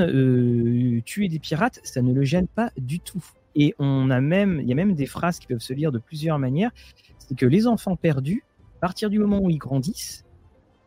tuer 1.05 1.29
des 1.29 1.39
pirates, 1.39 1.79
ça 1.83 2.01
ne 2.01 2.13
le 2.13 2.23
gêne 2.23 2.47
pas 2.47 2.71
du 2.77 2.99
tout. 2.99 3.23
Et 3.55 3.75
on 3.79 4.09
a 4.09 4.21
même, 4.21 4.59
il 4.61 4.67
y 4.67 4.71
a 4.71 4.75
même 4.75 4.95
des 4.95 5.05
phrases 5.05 5.39
qui 5.39 5.47
peuvent 5.47 5.59
se 5.59 5.73
lire 5.73 5.91
de 5.91 5.99
plusieurs 5.99 6.39
manières. 6.39 6.71
C'est 7.17 7.35
que 7.35 7.45
les 7.45 7.67
enfants 7.67 7.95
perdus, 7.95 8.43
à 8.77 8.79
partir 8.79 9.09
du 9.09 9.19
moment 9.19 9.39
où 9.39 9.49
ils 9.49 9.57
grandissent, 9.57 10.25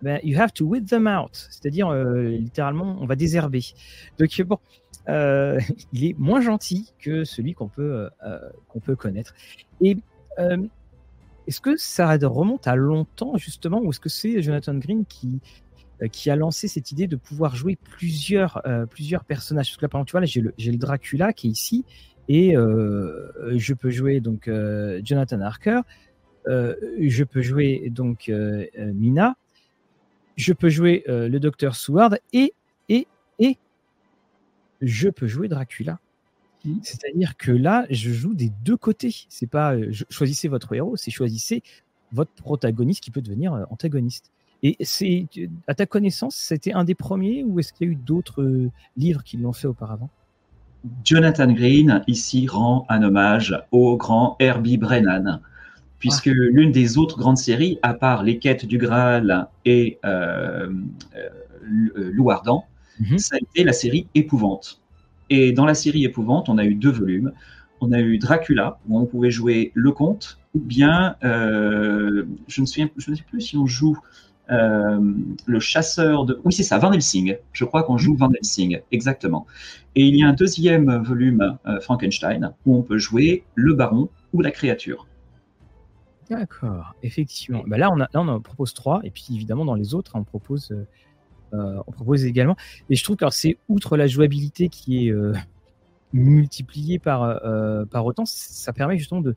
ben, 0.03 0.19
you 0.25 0.39
have 0.39 0.53
to 0.53 0.67
weed 0.67 0.89
them 0.89 1.07
out. 1.07 1.49
C'est-à-dire, 1.51 1.89
euh, 1.89 2.25
littéralement, 2.29 2.97
on 3.01 3.07
va 3.07 3.15
désherber. 3.15 3.63
Donc, 4.19 4.43
bon, 4.43 4.59
euh, 5.09 5.59
il 5.93 6.05
est 6.05 6.19
moins 6.19 6.41
gentil 6.41 6.93
que 6.99 7.25
celui 7.25 7.55
qu'on 7.55 7.69
peut, 7.69 8.11
euh, 8.25 8.39
qu'on 8.69 8.81
peut 8.81 8.97
connaître. 8.97 9.35
Et 9.81 9.97
est-ce 11.47 11.61
que 11.61 11.77
ça 11.77 12.17
remonte 12.23 12.67
à 12.67 12.75
longtemps, 12.75 13.37
justement, 13.37 13.81
ou 13.81 13.91
est-ce 13.91 14.01
que 14.01 14.09
c'est 14.09 14.43
Jonathan 14.43 14.75
Green 14.75 15.05
qui, 15.05 15.41
qui 16.11 16.31
a 16.31 16.37
lancé 16.37 16.69
cette 16.69 16.91
idée 16.91 17.07
de 17.07 17.17
pouvoir 17.17 17.55
jouer 17.55 17.77
plusieurs, 17.77 18.63
plusieurs 18.91 19.25
personnages? 19.25 19.69
Parce 19.69 19.77
que 19.77 19.85
là, 19.85 19.89
par 19.89 20.01
exemple, 20.01 20.09
tu 20.09 20.13
vois, 20.13 20.25
j'ai 20.25 20.41
le, 20.41 20.55
le, 20.57 20.79
Dracula 20.79 21.33
qui 21.33 21.49
est 21.49 21.51
ici, 21.51 21.85
et 22.29 22.55
je 22.55 23.75
peux 23.75 23.91
jouer 23.91 24.21
donc 24.21 24.51
Jonathan 25.05 25.41
Harker, 25.41 25.81
je 26.47 27.25
peux 27.25 27.43
jouer 27.43 27.91
donc 27.91 28.33
Mina, 28.79 29.37
je 30.37 30.53
peux 30.53 30.69
jouer 30.69 31.05
le 31.07 31.39
docteur 31.39 31.77
Seward 31.77 32.19
et, 32.33 32.55
et, 32.89 33.07
et 33.39 33.59
je 34.81 35.09
peux 35.09 35.27
jouer 35.27 35.49
Dracula. 35.49 35.99
Mmh. 36.65 36.79
C'est-à-dire 36.83 37.37
que 37.37 37.51
là, 37.51 37.87
je 37.91 38.11
joue 38.13 38.35
des 38.35 38.51
deux 38.65 38.77
côtés. 38.77 39.15
C'est 39.29 39.49
pas 39.49 39.75
choisissez 40.11 40.49
votre 40.49 40.73
héros, 40.75 40.97
c'est 40.97 41.11
choisissez 41.11 41.63
votre 42.13 42.33
protagoniste 42.33 43.03
qui 43.03 43.11
peut 43.11 43.23
devenir 43.23 43.67
antagoniste. 43.71 44.31
Et 44.63 44.77
c'est 44.81 45.27
à 45.67 45.75
ta 45.75 45.87
connaissance, 45.87 46.37
c'était 46.37 46.73
un 46.73 46.85
des 46.85 46.95
premiers 46.95 47.43
ou 47.43 47.59
est-ce 47.59 47.73
qu'il 47.73 47.87
y 47.87 47.91
a 47.91 47.93
eu 47.93 47.97
d'autres 47.97 48.71
livres 48.97 49.25
qui 49.25 49.37
l'ont 49.37 49.53
fait 49.53 49.67
auparavant? 49.67 50.09
Jonathan 51.05 51.53
Green, 51.53 52.03
ici, 52.07 52.47
rend 52.47 52.87
un 52.89 53.03
hommage 53.03 53.57
au 53.73 53.97
grand 53.97 54.37
Herbie 54.39 54.79
Brennan, 54.79 55.41
puisque 56.03 56.27
l'une 56.27 56.73
des 56.73 56.99
autres 56.99 57.17
grandes 57.17 57.39
séries, 57.39 57.79
à 57.83 57.95
part 57.95 58.25
Les 58.25 58.39
Quêtes 58.39 58.67
du 58.67 58.77
Graal 58.77 59.47
et 59.65 60.01
euh, 60.05 60.69
euh 61.97 62.13
mhm. 62.99 63.19
ça 63.19 63.37
a 63.37 63.39
été 63.39 63.63
la 63.63 63.73
série 63.73 64.09
Épouvante. 64.17 64.81
Et 65.31 65.53
dans 65.53 65.65
la 65.65 65.75
série 65.75 66.05
Épouvante, 66.05 66.49
on 66.49 66.59
a 66.59 66.65
eu 66.65 66.75
deux 66.75 66.91
volumes. 66.91 67.31
On 67.81 67.93
a 67.93 68.01
eu 68.01 68.19
Dracula, 68.19 68.81
où 68.89 68.99
on 68.99 69.07
pouvait 69.07 69.31
jouer 69.31 69.71
le 69.75 69.93
comte, 69.93 70.41
ou 70.57 70.59
bien, 70.59 71.15
euh, 71.23 72.25
je, 72.49 72.63
ne 72.63 72.67
sais, 72.67 72.91
je 72.97 73.11
ne 73.13 73.15
sais 73.15 73.23
plus 73.23 73.41
si 73.41 73.57
on 73.57 73.67
joue 73.67 73.97
euh, 74.51 74.99
le 75.47 75.61
chasseur 75.61 76.25
de... 76.25 76.41
Oui, 76.45 76.53
c'est 76.53 76.65
ça, 76.65 76.79
Van 76.79 76.93
Helsing. 76.93 77.37
Je 77.53 77.65
crois 77.65 77.85
qu'on 77.85 77.97
joue 77.97 78.17
Van 78.17 78.33
Helsing, 78.33 78.81
exactement. 78.91 79.47
Et 79.95 80.05
il 80.05 80.17
y 80.17 80.25
a 80.25 80.27
un 80.27 80.33
deuxième 80.33 81.01
volume, 81.05 81.59
euh, 81.67 81.79
Frankenstein, 81.79 82.53
où 82.67 82.77
on 82.77 82.83
peut 82.83 82.99
jouer 82.99 83.45
le 83.55 83.75
baron 83.75 84.09
ou 84.33 84.41
la 84.41 84.51
créature. 84.51 85.07
D'accord, 86.33 86.95
effectivement. 87.03 87.63
Bah 87.67 87.79
là, 87.79 87.91
on, 87.93 88.01
a, 88.01 88.09
là, 88.13 88.21
on 88.21 88.29
en 88.29 88.41
propose 88.41 88.75
trois, 88.75 89.01
et 89.05 89.11
puis 89.11 89.27
évidemment, 89.33 89.65
dans 89.65 89.75
les 89.75 89.95
autres, 89.95 90.13
on 90.15 90.25
propose, 90.25 90.73
euh, 91.53 91.83
on 91.87 91.93
propose 91.93 92.25
également. 92.25 92.57
Et 92.91 92.97
je 92.97 93.05
trouve 93.05 93.17
que 93.17 93.29
c'est 93.31 93.59
outre 93.69 93.97
la 93.97 94.07
jouabilité 94.07 94.69
qui 94.69 95.09
est 95.09 95.15
multipliée 96.13 96.99
par, 96.99 97.41
par 97.91 98.05
autant, 98.07 98.25
ça 98.27 98.73
permet 98.73 98.99
justement 98.99 99.21
de, 99.21 99.35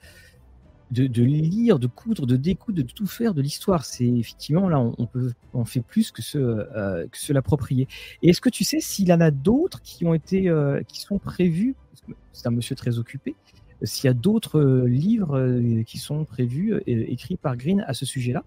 de, 0.91 1.23
lire, 1.23 1.79
de 1.79 1.87
coudre, 1.87 2.25
de 2.25 2.35
découdre, 2.35 2.83
de 2.83 2.83
tout 2.83 3.07
faire 3.07 3.33
de 3.33 3.41
l'histoire. 3.41 3.85
C'est 3.85 4.07
effectivement 4.07 4.69
là, 4.69 4.79
on, 4.79 5.05
peut, 5.05 5.33
on 5.53 5.65
fait 5.65 5.81
plus 5.81 6.11
que 6.11 6.21
se, 6.21 6.37
euh, 6.37 7.07
que 7.07 7.17
se 7.17 7.33
l'approprier. 7.33 7.87
Et 8.21 8.29
est-ce 8.29 8.41
que 8.41 8.49
tu 8.49 8.63
sais 8.63 8.79
s'il 8.79 9.07
y 9.07 9.13
en 9.13 9.21
a 9.21 9.31
d'autres 9.31 9.81
qui 9.81 10.05
ont 10.05 10.13
été, 10.13 10.49
euh, 10.49 10.81
qui 10.83 11.01
sont 11.01 11.17
prévus? 11.17 11.75
C'est 12.31 12.47
un 12.47 12.51
monsieur 12.51 12.75
très 12.75 12.99
occupé. 12.99 13.35
S'il 13.83 14.05
y 14.05 14.09
a 14.09 14.13
d'autres 14.13 14.59
euh, 14.59 14.87
livres 14.87 15.83
qui 15.85 15.97
sont 15.97 16.25
prévus, 16.25 16.81
écrits 16.85 17.37
par 17.37 17.57
Green 17.57 17.83
à 17.87 17.93
ce 17.93 18.05
sujet-là 18.05 18.43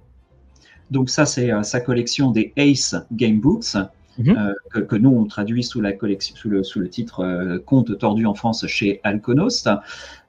Donc 0.91 1.11
ça, 1.11 1.27
c'est 1.27 1.51
sa 1.63 1.81
collection 1.81 2.31
des 2.31 2.53
Ace 2.57 2.97
Game 3.13 3.41
Books. 3.41 3.77
Mhm. 4.19 4.37
Euh, 4.37 4.81
que, 4.85 4.97
nous 4.97 5.11
on 5.11 5.25
traduit 5.27 5.63
sous 5.63 5.81
la 5.81 5.93
collection, 5.93 6.35
sous 6.35 6.49
le, 6.49 6.65
sous 6.65 6.81
le 6.81 6.89
titre 6.89 7.21
euh, 7.21 7.59
Conte 7.65 7.97
tordu 7.99 8.27
en 8.27 8.35
France 8.35 8.67
chez 8.67 9.01
Alconost. 9.05 9.71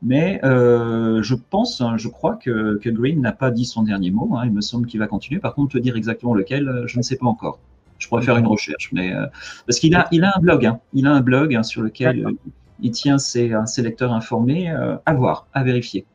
Mais 0.04 0.40
euh, 0.44 1.24
je 1.24 1.36
pense, 1.36 1.82
hein, 1.82 1.98
je 1.98 2.08
crois 2.08 2.36
que, 2.36 2.78
que 2.78 2.90
Green 2.90 3.20
n'a 3.20 3.32
pas 3.32 3.50
dit 3.50 3.66
son 3.66 3.82
dernier 3.84 4.12
mot. 4.12 4.36
Hein. 4.36 4.44
il 4.46 4.52
me 4.52 4.62
semble 4.62 4.86
qu'il 4.86 5.00
va 5.00 5.08
continuer. 5.08 5.40
Par 5.40 5.56
contre, 5.56 5.74
te 5.74 5.78
dire 5.80 5.96
exactement 5.96 6.36
lequel, 6.36 6.84
je 6.86 6.98
ne 6.98 7.02
sais 7.02 7.18
pas 7.18 7.26
encore. 7.26 7.60
Je 7.98 8.08
pourrais 8.08 8.22
faire 8.22 8.38
une 8.38 8.48
recherche, 8.48 8.92
mais 8.94 9.14
parce 9.68 9.78
qu'il 9.78 9.94
a, 9.94 10.08
il 10.14 10.24
a 10.24 10.32
un 10.34 10.40
blog, 10.40 10.66
hein. 10.66 10.80
il 10.94 11.06
a 11.06 11.12
un 11.12 11.20
blog 11.20 11.62
sur 11.64 11.82
lequel 11.82 12.28
il 12.82 12.92
tient 12.92 13.18
ses, 13.18 13.52
ses 13.66 13.82
lecteurs 13.82 14.14
informés. 14.14 14.70
à 14.70 15.14
voir, 15.14 15.48
à 15.54 15.64
vérifier. 15.64 16.06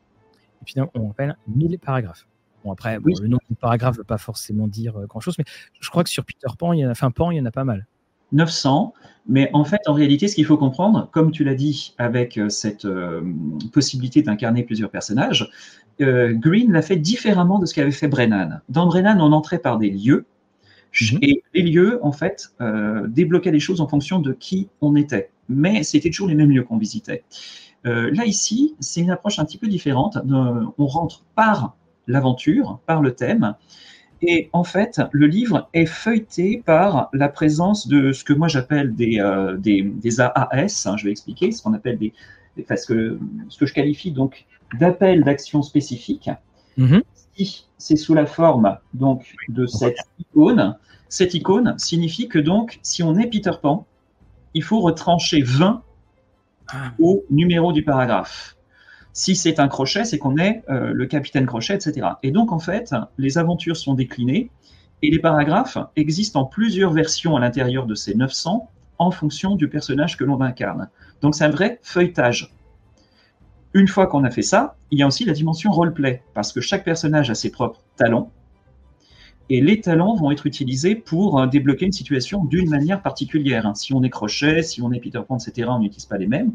Et 0.60 0.64
puis 0.64 0.74
on 0.94 1.08
rappelle 1.08 1.36
1000 1.46 1.78
paragraphes. 1.78 2.26
Bon, 2.64 2.72
après, 2.72 2.98
le 3.04 3.28
nom 3.28 3.38
du 3.50 3.56
paragraphe 3.56 3.94
ne 3.94 3.98
veut 3.98 4.04
pas 4.04 4.18
forcément 4.18 4.66
dire 4.66 4.96
euh, 4.96 5.06
grand-chose, 5.06 5.36
mais 5.38 5.44
je 5.80 5.90
crois 5.90 6.02
que 6.02 6.08
sur 6.08 6.24
Peter 6.24 6.46
Pan, 6.58 6.72
il 6.72 6.80
y 6.80 6.86
en 6.86 6.88
a, 6.88 6.92
enfin, 6.92 7.10
Pan, 7.10 7.30
il 7.30 7.36
y 7.36 7.40
en 7.40 7.44
a 7.44 7.50
pas 7.50 7.64
mal. 7.64 7.86
900, 8.32 8.94
mais 9.28 9.50
en 9.52 9.64
fait, 9.64 9.80
en 9.86 9.92
réalité, 9.92 10.28
ce 10.28 10.34
qu'il 10.34 10.46
faut 10.46 10.56
comprendre, 10.56 11.08
comme 11.12 11.30
tu 11.30 11.44
l'as 11.44 11.54
dit, 11.54 11.94
avec 11.98 12.38
euh, 12.38 12.48
cette 12.48 12.86
euh, 12.86 13.20
possibilité 13.72 14.22
d'incarner 14.22 14.62
plusieurs 14.62 14.90
personnages, 14.90 15.50
Green 16.00 16.72
l'a 16.72 16.82
fait 16.82 16.96
différemment 16.96 17.60
de 17.60 17.66
ce 17.66 17.74
qu'avait 17.74 17.92
fait 17.92 18.08
Brennan. 18.08 18.60
Dans 18.68 18.86
Brennan, 18.86 19.20
on 19.20 19.30
entrait 19.30 19.60
par 19.60 19.78
des 19.78 19.90
lieux, 19.90 20.26
mhm. 21.00 21.18
et 21.22 21.44
les 21.54 21.62
lieux, 21.62 22.00
en 22.02 22.10
fait, 22.10 22.52
débloquaient 23.06 23.52
les 23.52 23.60
choses 23.60 23.80
en 23.80 23.86
fonction 23.86 24.18
de 24.18 24.32
qui 24.32 24.68
on 24.80 24.96
était. 24.96 25.30
Mais 25.48 25.82
c'était 25.82 26.10
toujours 26.10 26.28
les 26.28 26.34
mêmes 26.34 26.50
lieux 26.50 26.62
qu'on 26.62 26.78
visitait. 26.78 27.24
là, 27.84 28.24
ici, 28.24 28.74
c'est 28.80 29.00
une 29.00 29.10
approche 29.10 29.38
un 29.38 29.44
petit 29.44 29.58
peu 29.58 29.68
différente. 29.68 30.18
on 30.26 30.86
rentre 30.86 31.24
par 31.34 31.76
l'aventure, 32.06 32.80
par 32.86 33.02
le 33.02 33.14
thème. 33.14 33.54
Et 34.22 34.48
en 34.52 34.64
fait, 34.64 35.00
le 35.12 35.26
livre 35.26 35.68
est 35.74 35.86
feuilleté 35.86 36.62
par 36.64 37.10
la 37.12 37.28
présence 37.28 37.88
de 37.88 38.12
ce 38.12 38.24
que 38.24 38.32
moi 38.32 38.48
j'appelle 38.48 38.94
des, 38.94 39.18
euh, 39.20 39.56
des, 39.58 40.20
AAS, 40.20 40.86
hein, 40.86 40.96
je 40.96 41.04
vais 41.04 41.10
expliquer, 41.10 41.52
ce 41.52 41.62
qu'on 41.62 41.74
appelle 41.74 41.98
des, 41.98 42.14
parce 42.66 42.86
que, 42.86 43.18
ce 43.48 43.58
que 43.58 43.66
je 43.66 43.74
qualifie 43.74 44.12
donc 44.12 44.46
d'appels 44.78 45.24
d'action 45.24 45.62
spécifiques. 45.62 46.30
Mm-hmm. 46.78 47.02
Si 47.36 47.66
c'est 47.76 47.96
sous 47.96 48.14
la 48.14 48.26
forme 48.26 48.78
donc 48.94 49.34
de 49.48 49.66
cette 49.66 49.98
icône, 50.18 50.76
cette 51.08 51.34
icône 51.34 51.74
signifie 51.78 52.28
que 52.28 52.38
donc 52.38 52.78
si 52.82 53.02
on 53.02 53.18
est 53.18 53.26
Peter 53.26 53.52
Pan, 53.60 53.86
il 54.54 54.62
faut 54.62 54.80
retrancher 54.80 55.42
20 55.42 55.82
ah. 56.68 56.92
au 56.98 57.24
numéro 57.30 57.72
du 57.72 57.84
paragraphe. 57.84 58.56
Si 59.12 59.36
c'est 59.36 59.60
un 59.60 59.68
crochet, 59.68 60.04
c'est 60.04 60.18
qu'on 60.18 60.38
est 60.38 60.62
euh, 60.68 60.92
le 60.92 61.06
capitaine 61.06 61.46
crochet, 61.46 61.74
etc. 61.74 62.08
Et 62.22 62.32
donc, 62.32 62.50
en 62.50 62.58
fait, 62.58 62.94
les 63.18 63.38
aventures 63.38 63.76
sont 63.76 63.94
déclinées 63.94 64.50
et 65.02 65.10
les 65.10 65.18
paragraphes 65.18 65.78
existent 65.96 66.40
en 66.40 66.44
plusieurs 66.46 66.92
versions 66.92 67.36
à 67.36 67.40
l'intérieur 67.40 67.86
de 67.86 67.94
ces 67.94 68.14
900 68.14 68.68
en 68.98 69.10
fonction 69.10 69.56
du 69.56 69.68
personnage 69.68 70.16
que 70.16 70.24
l'on 70.24 70.40
incarne. 70.40 70.88
Donc 71.20 71.34
c'est 71.34 71.44
un 71.44 71.50
vrai 71.50 71.78
feuilletage. 71.82 72.54
Une 73.72 73.88
fois 73.88 74.06
qu'on 74.06 74.24
a 74.24 74.30
fait 74.30 74.42
ça, 74.42 74.76
il 74.90 74.98
y 74.98 75.02
a 75.02 75.06
aussi 75.06 75.24
la 75.24 75.32
dimension 75.32 75.72
roleplay, 75.72 76.22
parce 76.32 76.52
que 76.52 76.60
chaque 76.60 76.84
personnage 76.84 77.30
a 77.30 77.34
ses 77.34 77.50
propres 77.50 77.80
talents, 77.96 78.30
et 79.50 79.60
les 79.60 79.80
talents 79.80 80.14
vont 80.14 80.30
être 80.30 80.46
utilisés 80.46 80.94
pour 80.94 81.38
euh, 81.38 81.46
débloquer 81.46 81.86
une 81.86 81.92
situation 81.92 82.44
d'une 82.44 82.70
manière 82.70 83.02
particulière. 83.02 83.66
Hein. 83.66 83.74
Si 83.74 83.92
on 83.92 84.02
est 84.02 84.10
Crochet, 84.10 84.62
si 84.62 84.80
on 84.80 84.92
est 84.92 85.00
Peter 85.00 85.20
Pan, 85.26 85.38
etc., 85.38 85.68
on 85.70 85.80
n'utilise 85.80 86.06
pas 86.06 86.18
les 86.18 86.26
mêmes. 86.26 86.52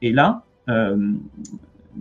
Et 0.00 0.12
là, 0.12 0.44
euh, 0.68 1.12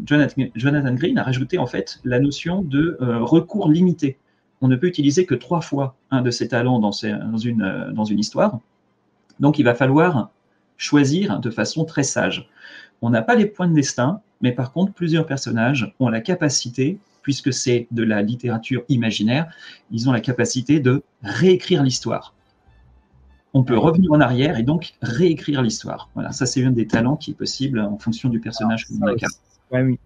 Jonathan, 0.06 0.94
Green 0.94 1.18
a 1.18 1.24
rajouté 1.24 1.58
en 1.58 1.68
fait 1.68 2.00
la 2.06 2.20
notion 2.20 2.62
de 2.62 2.98
euh, 3.02 3.20
recours 3.20 3.70
limité. 3.70 4.18
On 4.62 4.68
ne 4.68 4.76
peut 4.76 4.88
utiliser 4.88 5.26
que 5.26 5.36
trois 5.36 5.62
fois 5.62 5.96
un 6.12 6.22
de 6.22 6.32
ces 6.32 6.48
talents 6.48 6.80
dans, 6.80 6.92
une, 6.92 7.92
dans 7.94 8.06
une 8.06 8.20
histoire. 8.20 8.60
Donc 9.40 9.60
il 9.60 9.64
va 9.64 9.74
falloir 9.74 10.30
choisir 10.78 11.40
de 11.40 11.50
façon 11.50 11.84
très 11.84 12.04
sage. 12.04 12.50
On 13.02 13.10
n'a 13.10 13.24
pas 13.24 13.36
les 13.36 13.48
points 13.48 13.68
de 13.68 13.74
destin, 13.74 14.22
mais 14.42 14.52
par 14.52 14.72
contre, 14.72 14.94
plusieurs 14.94 15.26
personnages 15.26 15.94
ont 16.00 16.10
la 16.10 16.22
capacité 16.22 17.00
puisque 17.22 17.54
c'est 17.54 17.88
de 17.92 18.04
la 18.04 18.22
littérature 18.22 18.84
imaginaire, 18.90 19.54
ils 19.92 20.10
ont 20.10 20.12
la 20.12 20.22
capacité 20.22 20.80
de 20.80 21.04
réécrire 21.24 21.84
l'histoire. 21.84 22.34
On 23.54 23.64
peut 23.64 23.78
revenir 23.78 24.12
en 24.12 24.22
arrière 24.22 24.58
et 24.58 24.64
donc 24.64 24.94
réécrire 25.02 25.62
l'histoire. 25.62 26.10
Voilà, 26.14 26.32
ça 26.32 26.46
c'est 26.46 26.64
un 26.64 26.72
des 26.72 26.88
talents 26.88 27.18
qui 27.18 27.32
est 27.32 27.36
possible 27.36 27.80
en 27.80 27.98
fonction 27.98 28.30
du 28.30 28.40
personnage 28.40 28.88
que 28.88 28.94
C'est 28.94 29.00
quand 29.70 29.78
même 29.78 29.98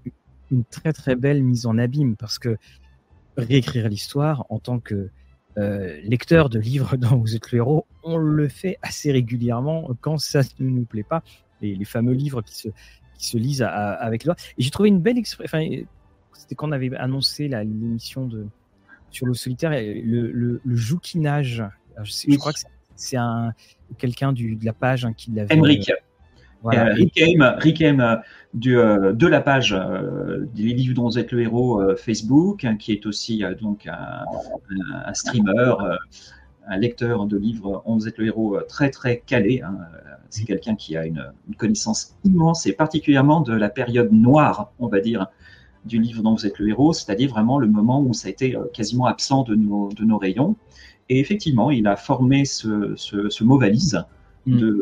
une 0.51 0.63
très 0.65 0.93
très 0.93 1.15
belle 1.15 1.43
mise 1.43 1.65
en 1.65 1.77
abîme 1.77 2.15
parce 2.15 2.39
que 2.39 2.57
réécrire 3.37 3.89
l'histoire 3.89 4.45
en 4.49 4.59
tant 4.59 4.79
que 4.79 5.09
euh, 5.57 6.01
lecteur 6.03 6.49
de 6.49 6.59
livres 6.59 6.97
dont 6.97 7.17
vous 7.17 7.35
êtes 7.35 7.51
le 7.51 7.59
héros, 7.59 7.85
on 8.03 8.17
le 8.17 8.47
fait 8.47 8.77
assez 8.81 9.11
régulièrement 9.11 9.89
quand 10.01 10.17
ça 10.17 10.41
ne 10.59 10.69
nous 10.69 10.85
plaît 10.85 11.03
pas. 11.03 11.23
Les, 11.61 11.85
fameux 11.85 12.13
livres 12.13 12.41
qui 12.43 12.55
se, 12.55 12.67
qui 13.17 13.27
se 13.27 13.37
lisent 13.37 13.63
avec 13.63 14.25
le 14.25 14.33
Et 14.33 14.63
j'ai 14.63 14.69
trouvé 14.69 14.89
une 14.89 14.99
belle 14.99 15.17
expression, 15.17 15.57
c'était 16.37 16.55
quand 16.55 16.69
on 16.69 16.71
avait 16.71 16.95
annoncé 16.95 17.47
l'émission 17.47 18.27
de 18.27 18.45
sur 19.11 19.25
le 19.25 19.33
solitaire, 19.33 19.71
le, 19.71 20.31
le, 20.31 20.61
le 20.63 20.75
jouquinage. 20.75 21.63
je, 22.03 22.37
crois 22.37 22.51
que 22.51 22.59
c'est 22.95 23.17
un 23.17 23.53
quelqu'un 23.97 24.33
de 24.33 24.57
la 24.63 24.73
page 24.73 25.05
hein, 25.05 25.13
qui 25.13 25.31
l'avait. 25.31 25.57
Henrik. 25.57 25.89
Euh, 25.89 25.93
voilà. 26.63 26.93
Rick 26.95 27.81
Aim, 27.81 27.99
euh, 27.99 28.15
du, 28.55 28.77
euh, 28.77 29.13
de 29.13 29.27
la 29.27 29.39
page 29.39 29.75
des 30.55 30.63
livres 30.63 30.95
dont 30.95 31.03
vous 31.03 31.19
êtes 31.19 31.31
le 31.31 31.41
héros 31.41 31.95
Facebook, 31.95 32.65
hein, 32.65 32.75
qui 32.75 32.91
est 32.91 33.05
aussi 33.05 33.43
donc 33.61 33.87
un, 33.87 34.23
un, 35.05 35.13
streamer, 35.13 35.75
un 36.67 36.77
lecteur 36.77 37.27
de 37.27 37.37
livres 37.37 37.83
dont 37.85 37.95
vous 37.95 38.07
êtes 38.07 38.17
le 38.17 38.25
héros 38.25 38.59
très 38.67 38.89
très 38.89 39.19
calé. 39.25 39.61
Hein. 39.61 39.77
C'est 40.31 40.45
quelqu'un 40.45 40.75
qui 40.75 40.97
a 40.97 41.05
une, 41.05 41.31
une, 41.47 41.55
connaissance 41.55 42.15
immense 42.23 42.65
et 42.65 42.73
particulièrement 42.73 43.41
de 43.41 43.53
la 43.53 43.69
période 43.69 44.11
noire, 44.11 44.71
on 44.79 44.87
va 44.87 44.99
dire, 44.99 45.27
du 45.85 45.99
livre 45.99 46.21
dont 46.23 46.33
vous 46.33 46.45
êtes 46.45 46.57
le 46.59 46.69
héros, 46.69 46.93
c'est-à-dire 46.93 47.29
vraiment 47.29 47.59
le 47.59 47.67
moment 47.67 48.01
où 48.01 48.13
ça 48.13 48.27
a 48.27 48.31
été 48.31 48.55
euh, 48.55 48.65
quasiment 48.73 49.05
absent 49.05 49.43
de 49.43 49.55
nos, 49.55 49.89
de 49.93 50.03
nos 50.03 50.17
rayons. 50.17 50.55
Et 51.09 51.19
effectivement, 51.19 51.69
il 51.69 51.85
a 51.87 51.95
formé 51.95 52.45
ce, 52.45 52.95
ce, 52.95 53.43
mot 53.43 53.59
valise 53.59 54.03
mm. 54.47 54.57
de 54.57 54.81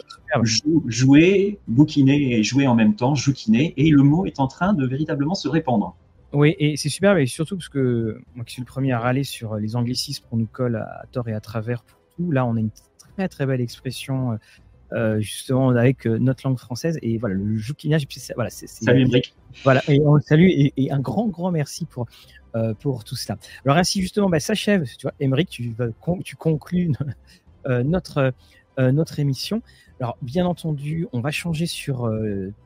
jouer, 0.87 1.59
bouquiner 1.67 2.37
et 2.37 2.43
jouer 2.43 2.65
en 2.67 2.75
même 2.75 2.95
temps, 2.95 3.15
jouquiner, 3.15 3.73
et 3.75 3.89
le 3.89 4.03
mot 4.03 4.25
est 4.25 4.39
en 4.39 4.47
train 4.47 4.73
de 4.73 4.85
véritablement 4.85 5.35
se 5.35 5.49
répandre. 5.49 5.95
Oui, 6.31 6.55
et 6.57 6.77
c'est 6.77 6.89
super, 6.89 7.13
mais 7.13 7.27
surtout 7.27 7.57
parce 7.57 7.69
que 7.69 8.19
moi 8.35 8.43
qui 8.45 8.53
suis 8.53 8.61
le 8.61 8.65
premier 8.65 8.91
à 8.91 8.99
râler 8.99 9.23
sur 9.23 9.55
les 9.57 9.75
anglicismes 9.75 10.25
qu'on 10.29 10.37
nous 10.37 10.47
colle 10.51 10.77
à, 10.77 11.03
tort 11.11 11.29
et 11.29 11.33
à 11.33 11.39
travers 11.39 11.83
pour 11.83 11.99
tout, 12.15 12.31
là 12.31 12.43
on 12.45 12.55
a 12.55 12.59
une 12.59 12.71
très 13.15 13.27
très 13.27 13.45
belle 13.45 13.61
expression 13.61 14.39
euh, 14.91 15.03
euh, 15.03 15.19
justement 15.19 15.69
avec 15.69 16.05
euh, 16.05 16.17
notre 16.17 16.47
langue 16.47 16.57
française. 16.57 16.97
Et 17.01 17.17
voilà, 17.17 17.35
le 17.35 17.55
jouquinage. 17.57 18.07
Voilà, 18.35 18.49
c'est, 18.49 18.67
salut 18.67 19.03
Emric. 19.03 19.33
Voilà, 19.63 19.81
et 19.87 19.99
on 20.01 20.19
salue 20.19 20.47
et, 20.49 20.91
un 20.91 20.99
grand, 20.99 21.27
grand 21.27 21.51
merci 21.51 21.85
pour, 21.85 22.05
euh, 22.55 22.73
pour 22.73 23.03
tout 23.03 23.15
cela. 23.15 23.37
Alors 23.65 23.77
ainsi 23.77 24.01
justement, 24.01 24.29
bah, 24.29 24.39
s'achève, 24.39 24.85
tu 24.97 25.03
vois, 25.03 25.13
Emric, 25.19 25.49
tu, 25.49 25.73
tu 26.23 26.35
conclus 26.35 26.91
notre, 27.67 28.33
notre 28.77 29.19
émission. 29.19 29.61
Alors 29.99 30.17
bien 30.21 30.45
entendu, 30.45 31.07
on 31.13 31.21
va 31.21 31.31
changer 31.31 31.65
sur 31.65 32.11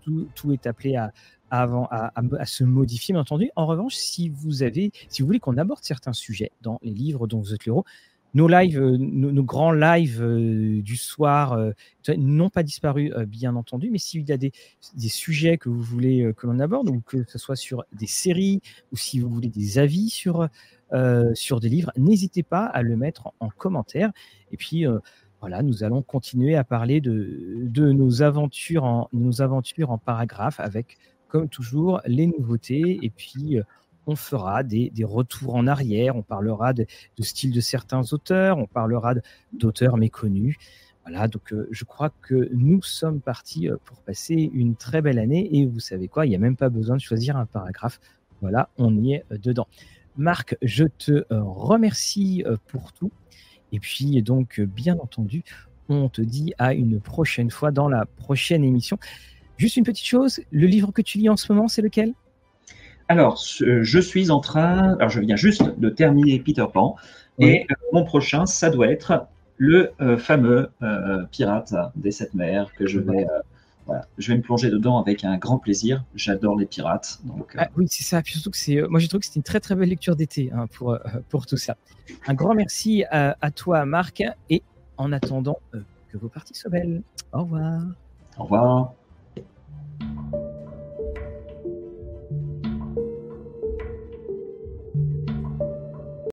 tout, 0.02 0.28
tout 0.34 0.54
est 0.54 0.66
appelé 0.66 0.96
à, 0.96 1.12
avant 1.50 1.88
à, 1.92 2.12
à, 2.16 2.46
se 2.46 2.64
modifier, 2.64 3.14
bien 3.14 3.22
entendu. 3.22 3.52
En 3.56 3.66
revanche, 3.66 3.96
si 3.96 4.30
vous 4.30 4.64
avez, 4.64 4.92
si 5.10 5.22
vous 5.22 5.28
voulez 5.28 5.40
qu'on 5.40 5.58
aborde 5.58 5.84
certains 5.84 6.14
sujets 6.14 6.52
dans 6.62 6.80
les 6.82 6.92
livres 6.92 7.28
dont 7.28 7.40
vous 7.40 7.54
êtes 7.54 7.66
l'héros, 7.66 7.86
nos 8.38 8.48
lives, 8.48 8.80
euh, 8.80 8.98
nos, 9.00 9.44
grands 9.44 9.72
lives 9.72 10.22
euh, 10.22 10.82
du 10.84 10.96
soir 10.96 11.54
euh, 11.54 11.72
n'ont 12.18 12.52
pas 12.52 12.62
disparu, 12.62 13.12
bien 13.28 13.56
entendu, 13.56 13.90
mais 13.90 13.98
s'il 13.98 14.30
y 14.30 14.32
a 14.32 14.38
des, 14.38 14.52
sujets 15.10 15.58
que 15.58 15.70
vous 15.70 15.82
voulez 15.82 16.32
que 16.38 16.46
l'on 16.46 16.60
aborde, 16.60 16.88
ou 16.90 17.02
que 17.02 17.24
ce 17.28 17.38
soit 17.38 17.56
sur 17.56 17.84
des 17.92 18.08
séries, 18.08 18.62
ou 18.92 18.96
si 18.96 19.20
vous 19.20 19.30
voulez 19.30 19.50
des 19.50 19.80
avis 19.80 20.10
sur, 20.10 20.48
des 20.94 21.70
livres, 21.70 21.92
n'hésitez 21.98 22.44
pas 22.44 22.66
à 22.66 22.82
le 22.82 22.96
mettre 22.96 23.34
en, 23.40 23.50
commentaire. 23.50 24.12
Et 24.52 24.58
puis, 24.58 24.86
voilà, 25.42 25.64
nous 25.64 25.84
allons 25.84 26.02
continuer 26.02 26.56
à 26.56 26.64
parler 26.64 27.02
de, 27.02 27.58
de 27.64 27.92
nos, 27.92 28.22
aventures 28.22 28.86
en, 28.86 29.10
nos 29.12 29.42
aventures 29.42 29.92
en 29.92 29.98
paragraphe 29.98 30.62
avec, 30.62 30.98
comme 31.28 31.50
toujours, 31.50 32.00
les 32.06 32.28
nouveautés 32.28 33.00
et 33.02 33.10
puis 33.10 33.58
on 34.08 34.16
fera 34.16 34.64
des, 34.64 34.92
retours 35.04 35.56
en 35.56 35.68
arrière, 35.68 36.16
on 36.16 36.24
parlera 36.24 36.74
de, 36.74 36.86
style 37.20 37.52
de 37.52 37.60
certains 37.60 38.02
auteurs, 38.14 38.58
on 38.58 38.66
parlera 38.66 39.14
d'auteurs 39.54 39.98
méconnus. 39.98 40.56
Voilà, 41.06 41.28
donc 41.28 41.54
euh, 41.54 41.68
je 41.72 41.86
crois 41.86 42.12
que 42.22 42.50
nous 42.54 42.82
sommes 42.82 43.22
partis 43.22 43.70
euh, 43.70 43.78
pour 43.86 44.02
passer 44.02 44.50
une 44.54 44.76
très 44.76 45.02
belle 45.02 45.20
année 45.20 45.48
et 45.56 45.66
vous 45.66 45.80
savez 45.80 46.10
quoi, 46.10 46.26
il 46.26 46.30
n'y 46.30 46.36
a 46.36 46.40
même 46.40 46.58
pas 46.58 46.68
besoin 46.68 46.98
de 46.98 47.02
choisir 47.02 47.38
un 47.38 47.46
paragraphe. 47.46 48.02
Voilà, 48.42 48.70
on 48.78 48.94
y 48.98 49.14
est 49.14 49.26
euh, 49.32 49.38
dedans. 49.38 49.68
Marc, 50.18 50.58
je 50.62 50.86
te 50.86 51.26
remercie 51.30 52.44
pour 52.70 52.92
tout. 52.92 53.12
Et 53.72 53.80
puis 53.80 54.20
donc, 54.24 54.60
bien 54.60 54.98
entendu, 54.98 55.44
on 55.90 56.10
te 56.10 56.24
dit 56.24 56.54
à 56.58 56.74
une 56.74 57.00
prochaine 57.00 57.52
fois 57.52 57.70
dans 57.70 57.88
la 57.88 58.08
prochaine 58.08 58.64
émission. 58.64 58.98
Juste 59.58 59.78
une 59.78 59.84
petite 59.84 60.08
chose, 60.08 60.42
le 60.50 60.66
livre 60.66 60.92
que 60.92 61.04
tu 61.04 61.20
lis 61.20 61.30
en 61.30 61.38
ce 61.38 61.52
moment, 61.54 61.68
c'est 61.68 61.84
lequel? 61.84 62.16
Alors, 63.08 63.38
je 63.38 64.00
suis 64.00 64.32
en 64.32 64.40
train, 64.40 64.96
alors 64.96 65.10
je 65.10 65.20
viens 65.20 65.36
juste 65.36 65.64
de 65.80 65.90
terminer 65.90 66.40
Peter 66.40 66.66
Pan, 66.72 66.96
et 67.40 67.66
euh, 67.70 67.76
mon 67.94 68.04
prochain, 68.04 68.46
ça 68.46 68.70
doit 68.70 68.88
être 68.88 69.28
le 69.58 69.92
euh, 70.02 70.18
fameux 70.18 70.70
euh, 70.82 71.24
Pirate 71.32 71.74
des 71.96 72.12
Sept 72.12 72.34
Mers 72.34 72.72
que 72.76 72.88
je 72.88 73.00
vais, 73.00 73.26
voilà, 73.86 74.06
je 74.18 74.32
vais 74.32 74.38
me 74.38 74.42
plonger 74.42 74.70
dedans 74.70 75.00
avec 75.00 75.24
un 75.24 75.38
grand 75.38 75.58
plaisir. 75.58 76.04
J'adore 76.16 76.58
les 76.58 76.66
pirates. 76.66 77.20
Donc, 77.24 77.56
ah, 77.58 77.70
oui, 77.78 77.88
c'est 77.90 78.04
ça. 78.04 78.22
Puis 78.22 78.34
surtout 78.34 78.52
que 78.52 78.58
c'est, 78.58 78.82
moi, 78.88 79.00
j'ai 79.00 79.08
trouvé 79.08 79.22
que 79.22 79.26
c'était 79.26 79.40
une 79.40 79.44
très 79.44 79.60
très 79.60 79.76
belle 79.76 79.90
lecture 79.90 80.16
d'été 80.16 80.52
hein, 80.54 80.68
pour 80.74 80.98
pour 81.30 81.46
tout 81.46 81.58
ça. 81.58 81.78
Un 82.28 82.34
grand 82.34 82.54
merci 82.54 83.04
à, 83.10 83.38
à 83.42 83.52
toi, 83.52 83.86
Marc, 83.86 84.24
et 84.50 84.64
en 84.98 85.12
attendant 85.12 85.60
que 85.72 86.18
vos 86.18 86.30
parties 86.30 86.56
soient 86.56 86.72
belles. 86.72 87.02
Au 87.32 87.42
revoir. 87.42 87.82
Au 88.38 88.44
revoir. 88.44 88.94